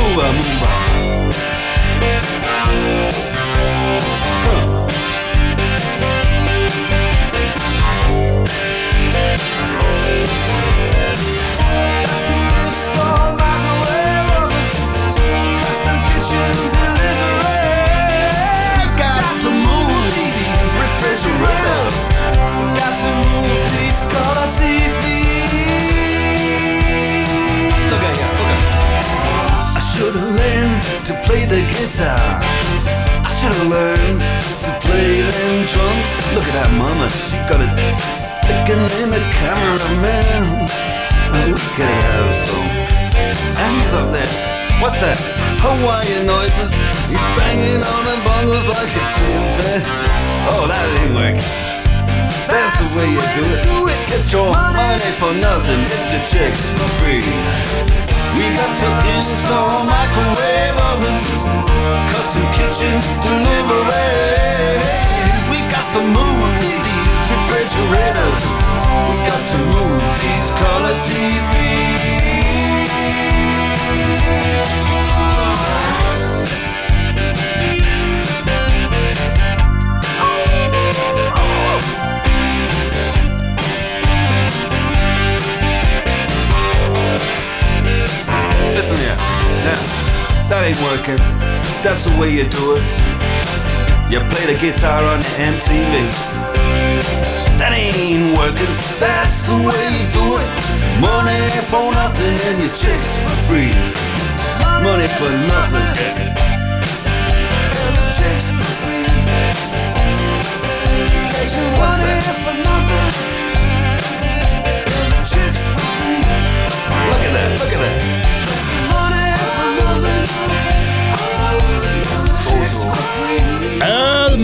[0.00, 0.20] Ooh,
[4.46, 4.84] Huh.
[29.76, 32.40] I should have learned to play the guitar
[33.22, 36.10] I should've learned to play them drums.
[36.34, 41.03] Look at that mama, she got it sticking in the cameraman.
[41.34, 42.58] Look at her so.
[43.58, 44.54] And he's up there.
[44.78, 45.18] What's that?
[45.58, 46.70] Hawaiian noises.
[47.10, 50.10] He's banging on the bongos like a chimpanzee.
[50.50, 51.74] Oh, that ain't working.
[52.46, 53.98] That's the way you do it.
[54.06, 57.24] Get your money for nothing, get your chicks for free.
[58.38, 61.18] We got to install microwave oven,
[62.06, 62.94] custom kitchen
[63.26, 64.78] delivery.
[65.50, 66.83] We got to move
[67.30, 68.40] refrigerators.
[69.08, 71.64] We got to move these color TV
[88.74, 89.16] Listen here,
[89.64, 89.80] now,
[90.50, 91.16] that ain't working.
[91.82, 92.82] That's the way you do it.
[94.10, 96.43] You play the guitar on the MTV.
[97.58, 98.74] That ain't working.
[98.98, 100.50] That's the way you do it.
[101.00, 103.74] Money for nothing and your chicks for free.
[104.82, 106.34] Money for nothing.
[107.72, 109.06] And the chicks for free.
[111.30, 111.70] Get your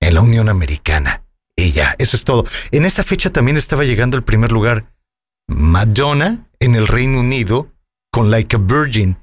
[0.01, 1.25] en la Unión Americana.
[1.57, 2.45] Y ya, eso es todo.
[2.71, 4.93] En esa fecha también estaba llegando al primer lugar
[5.49, 7.73] Madonna en el Reino Unido
[8.11, 9.17] con Like a Virgin.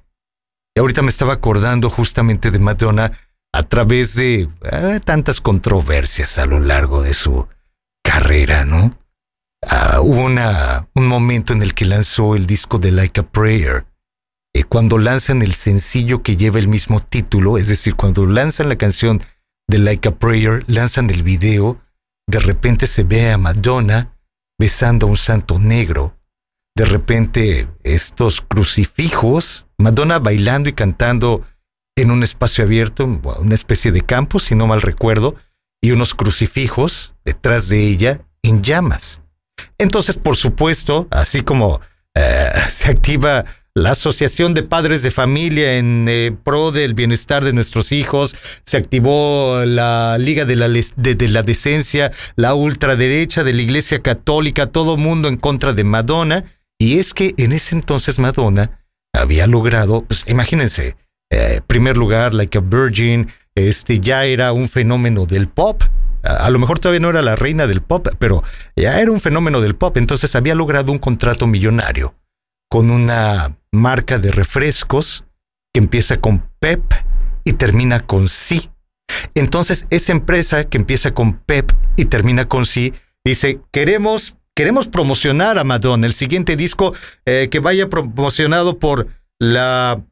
[0.76, 3.12] Y ahorita me estaba acordando justamente de Madonna
[3.52, 7.48] a través de eh, tantas controversias a lo largo de su
[8.04, 8.98] carrera, ¿no?
[9.62, 13.86] Ah, hubo una, un momento en el que lanzó el disco de Like a Prayer.
[14.54, 18.78] Y cuando lanzan el sencillo que lleva el mismo título, es decir, cuando lanzan la
[18.78, 19.22] canción
[19.68, 21.80] de Like a Prayer, lanzan el video,
[22.28, 24.18] de repente se ve a Madonna
[24.60, 26.16] besando a un santo negro.
[26.76, 31.44] De repente estos crucifijos, Madonna bailando y cantando
[31.96, 35.36] en un espacio abierto, una especie de campo, si no mal recuerdo,
[35.82, 39.22] y unos crucifijos detrás de ella en llamas.
[39.78, 41.82] Entonces, por supuesto, así como
[42.16, 47.54] eh, se activa la Asociación de Padres de Familia en eh, pro del bienestar de
[47.54, 53.62] nuestros hijos, se activó la Liga de la, de, la Decencia, la ultraderecha de la
[53.62, 56.44] Iglesia Católica, todo mundo en contra de Madonna,
[56.80, 58.82] y es que en ese entonces Madonna
[59.14, 60.96] había logrado, pues imagínense,
[61.32, 65.84] eh, primer lugar, Like a Virgin, este ya era un fenómeno del pop.
[66.24, 68.44] A lo mejor todavía no era la reina del pop, pero
[68.76, 69.96] ya era un fenómeno del pop.
[69.98, 72.16] Entonces había logrado un contrato millonario
[72.70, 75.26] con una marca de refrescos
[75.74, 76.84] que empieza con Pep
[77.44, 78.70] y termina con Sí.
[79.34, 82.94] Entonces esa empresa que empieza con Pep y termina con Sí
[83.26, 86.94] dice, queremos queremos promocionar a Madonna, el siguiente disco
[87.26, 89.08] eh, que vaya promocionado por
[89.40, 90.04] la,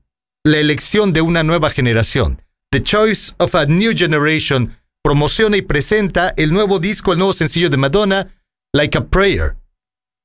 [0.45, 2.41] la elección de una nueva generación.
[2.71, 4.71] The Choice of a New Generation
[5.03, 8.27] promociona y presenta el nuevo disco, el nuevo sencillo de Madonna,
[8.73, 9.57] Like a Prayer.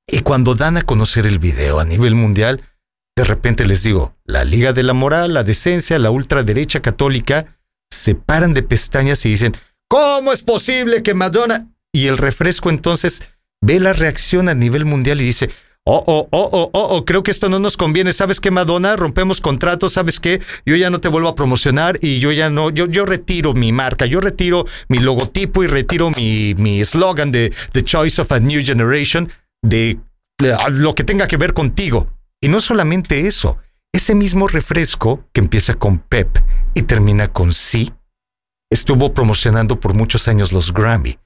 [0.07, 2.63] Y cuando dan a conocer el video a nivel mundial,
[3.17, 7.59] de repente les digo, la Liga de la Moral, la Decencia, la ultraderecha católica,
[7.91, 9.53] se paran de pestañas y dicen,
[9.89, 11.69] ¿cómo es posible que Madonna...
[11.95, 13.21] Y el refresco entonces
[13.61, 15.51] ve la reacción a nivel mundial y dice,
[15.85, 18.15] oh, oh, oh, oh, oh, oh, creo que esto no nos conviene.
[18.15, 18.97] ¿Sabes qué, Madonna?
[18.97, 20.41] Rompemos contratos, ¿sabes qué?
[20.65, 23.73] Yo ya no te vuelvo a promocionar y yo ya no, yo, yo retiro mi
[23.73, 28.65] marca, yo retiro mi logotipo y retiro mi eslogan de The Choice of a New
[28.65, 29.29] Generation
[29.63, 29.99] de
[30.71, 32.09] lo que tenga que ver contigo.
[32.43, 33.57] Y no solamente eso,
[33.93, 36.39] ese mismo refresco que empieza con Pep
[36.75, 37.93] y termina con sí,
[38.69, 41.19] estuvo promocionando por muchos años los Grammy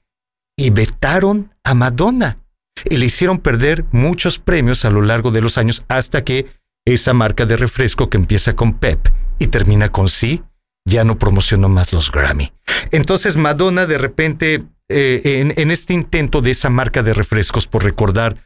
[0.58, 2.36] y vetaron a Madonna
[2.84, 6.46] y le hicieron perder muchos premios a lo largo de los años hasta que
[6.84, 10.42] esa marca de refresco que empieza con Pep y termina con sí
[10.84, 12.52] ya no promocionó más los Grammy.
[12.90, 17.84] Entonces Madonna de repente eh, en, en este intento de esa marca de refrescos por
[17.84, 18.36] recordar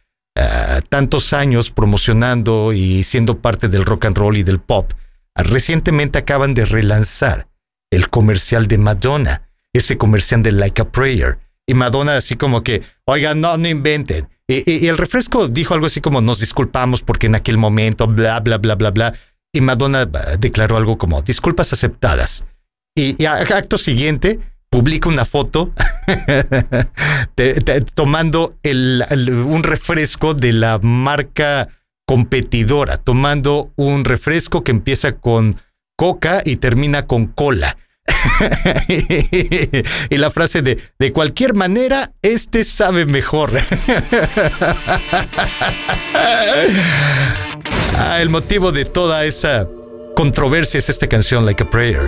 [0.40, 4.92] ah, tantos años promocionando y siendo parte del rock and roll y del pop,
[5.34, 7.48] ah, recientemente acaban de relanzar
[7.90, 11.38] el comercial de Madonna, ese comercial de Like a Prayer.
[11.66, 14.28] Y Madonna así como que, oigan, no, no inventen.
[14.48, 18.58] Y, el refresco dijo algo así como, nos disculpamos porque en aquel momento, bla, bla,
[18.58, 19.12] bla, bla, bla.
[19.52, 22.44] Y Madonna ah, declaró algo como, disculpas aceptadas.
[22.96, 25.72] Y, y acto siguiente, publica una foto
[27.94, 31.68] tomando un refresco de la marca
[32.06, 35.56] competidora, tomando un refresco que empieza con
[35.96, 37.76] coca y termina con cola.
[40.10, 43.52] y la frase de, de cualquier manera, este sabe mejor.
[48.02, 49.68] Ah, el motivo de toda esa
[50.16, 52.00] controversia es esta canción, Like a Prayer.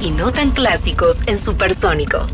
[0.00, 2.26] Y no tan clásicos en Supersónico.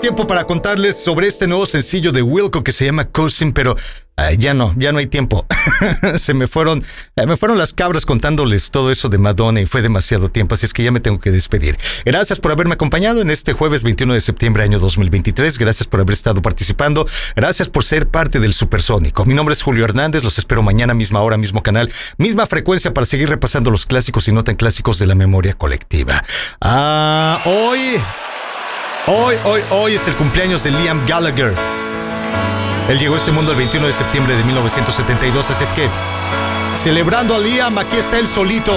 [0.00, 3.76] Tiempo para contarles sobre este nuevo sencillo de Wilco que se llama Cousin, pero
[4.38, 5.46] ya no, ya no hay tiempo.
[6.18, 6.82] se me fueron,
[7.16, 10.66] eh, me fueron las cabras contándoles todo eso de Madonna y fue demasiado tiempo, así
[10.66, 11.78] es que ya me tengo que despedir.
[12.04, 15.58] Gracias por haberme acompañado en este jueves 21 de septiembre año 2023.
[15.58, 17.06] Gracias por haber estado participando.
[17.36, 19.24] Gracias por ser parte del Supersónico.
[19.26, 20.24] Mi nombre es Julio Hernández.
[20.24, 24.32] Los espero mañana, misma hora, mismo canal, misma frecuencia para seguir repasando los clásicos y
[24.32, 26.22] no tan clásicos de la memoria colectiva.
[26.60, 28.00] Ah, hoy.
[29.06, 31.54] Hoy, hoy, hoy es el cumpleaños de Liam Gallagher.
[32.88, 35.88] Él llegó a este mundo el 21 de septiembre de 1972, así es que
[36.82, 38.72] celebrando a Liam, aquí está él solito,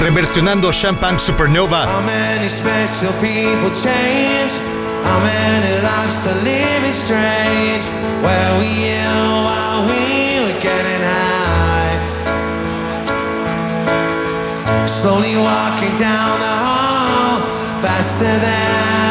[0.00, 1.86] reversionando Champagne Supernova.
[1.86, 4.52] How many special people change?
[5.04, 7.86] How many lives are living strange?
[8.22, 9.08] Where we you,
[9.48, 10.44] are we?
[10.46, 11.98] We getting high.
[14.86, 16.71] Slowly walking down the hall,
[17.82, 19.01] faster than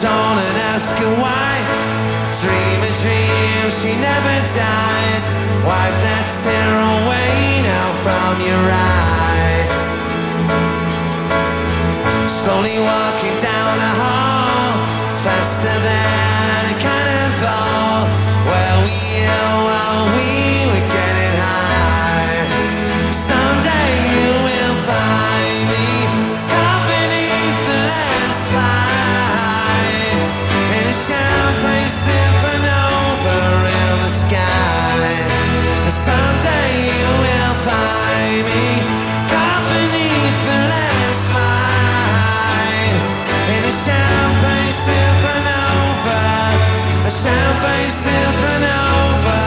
[0.00, 1.54] dawn and ask her why.
[2.42, 5.24] Dream a dream, she never dies.
[5.62, 9.62] Wipe that tear away now from your eye.
[12.26, 14.74] Slowly walking down the hall,
[15.22, 17.13] faster than a cannonball.
[35.90, 38.64] Someday you will find me
[39.28, 41.04] caught beneath the light
[43.54, 46.20] in a champagne supernova,
[47.04, 49.43] a champagne supernova.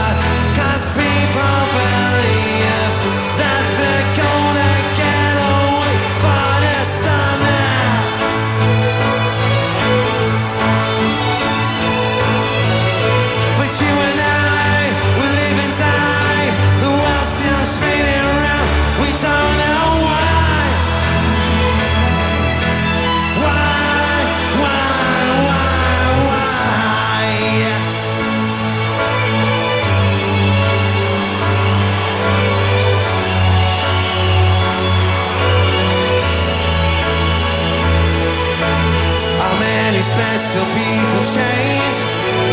[40.28, 41.98] Many special people change?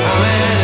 [0.07, 0.64] How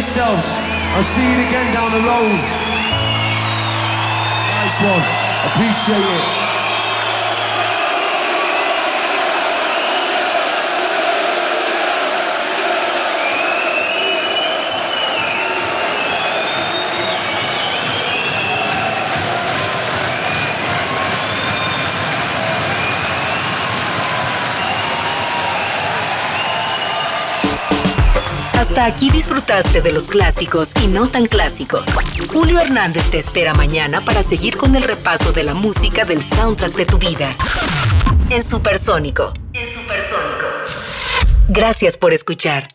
[0.00, 0.56] yourselves.
[0.96, 2.40] I'll see you again down the road.
[4.56, 5.04] Nice one.
[5.52, 6.39] Appreciate it.
[28.82, 31.84] Aquí disfrutaste de los clásicos y no tan clásicos.
[32.32, 36.74] Julio Hernández te espera mañana para seguir con el repaso de la música del soundtrack
[36.74, 37.30] de tu vida.
[38.30, 39.34] En Supersónico.
[39.52, 40.46] En Supersónico.
[41.48, 42.70] Gracias por escuchar.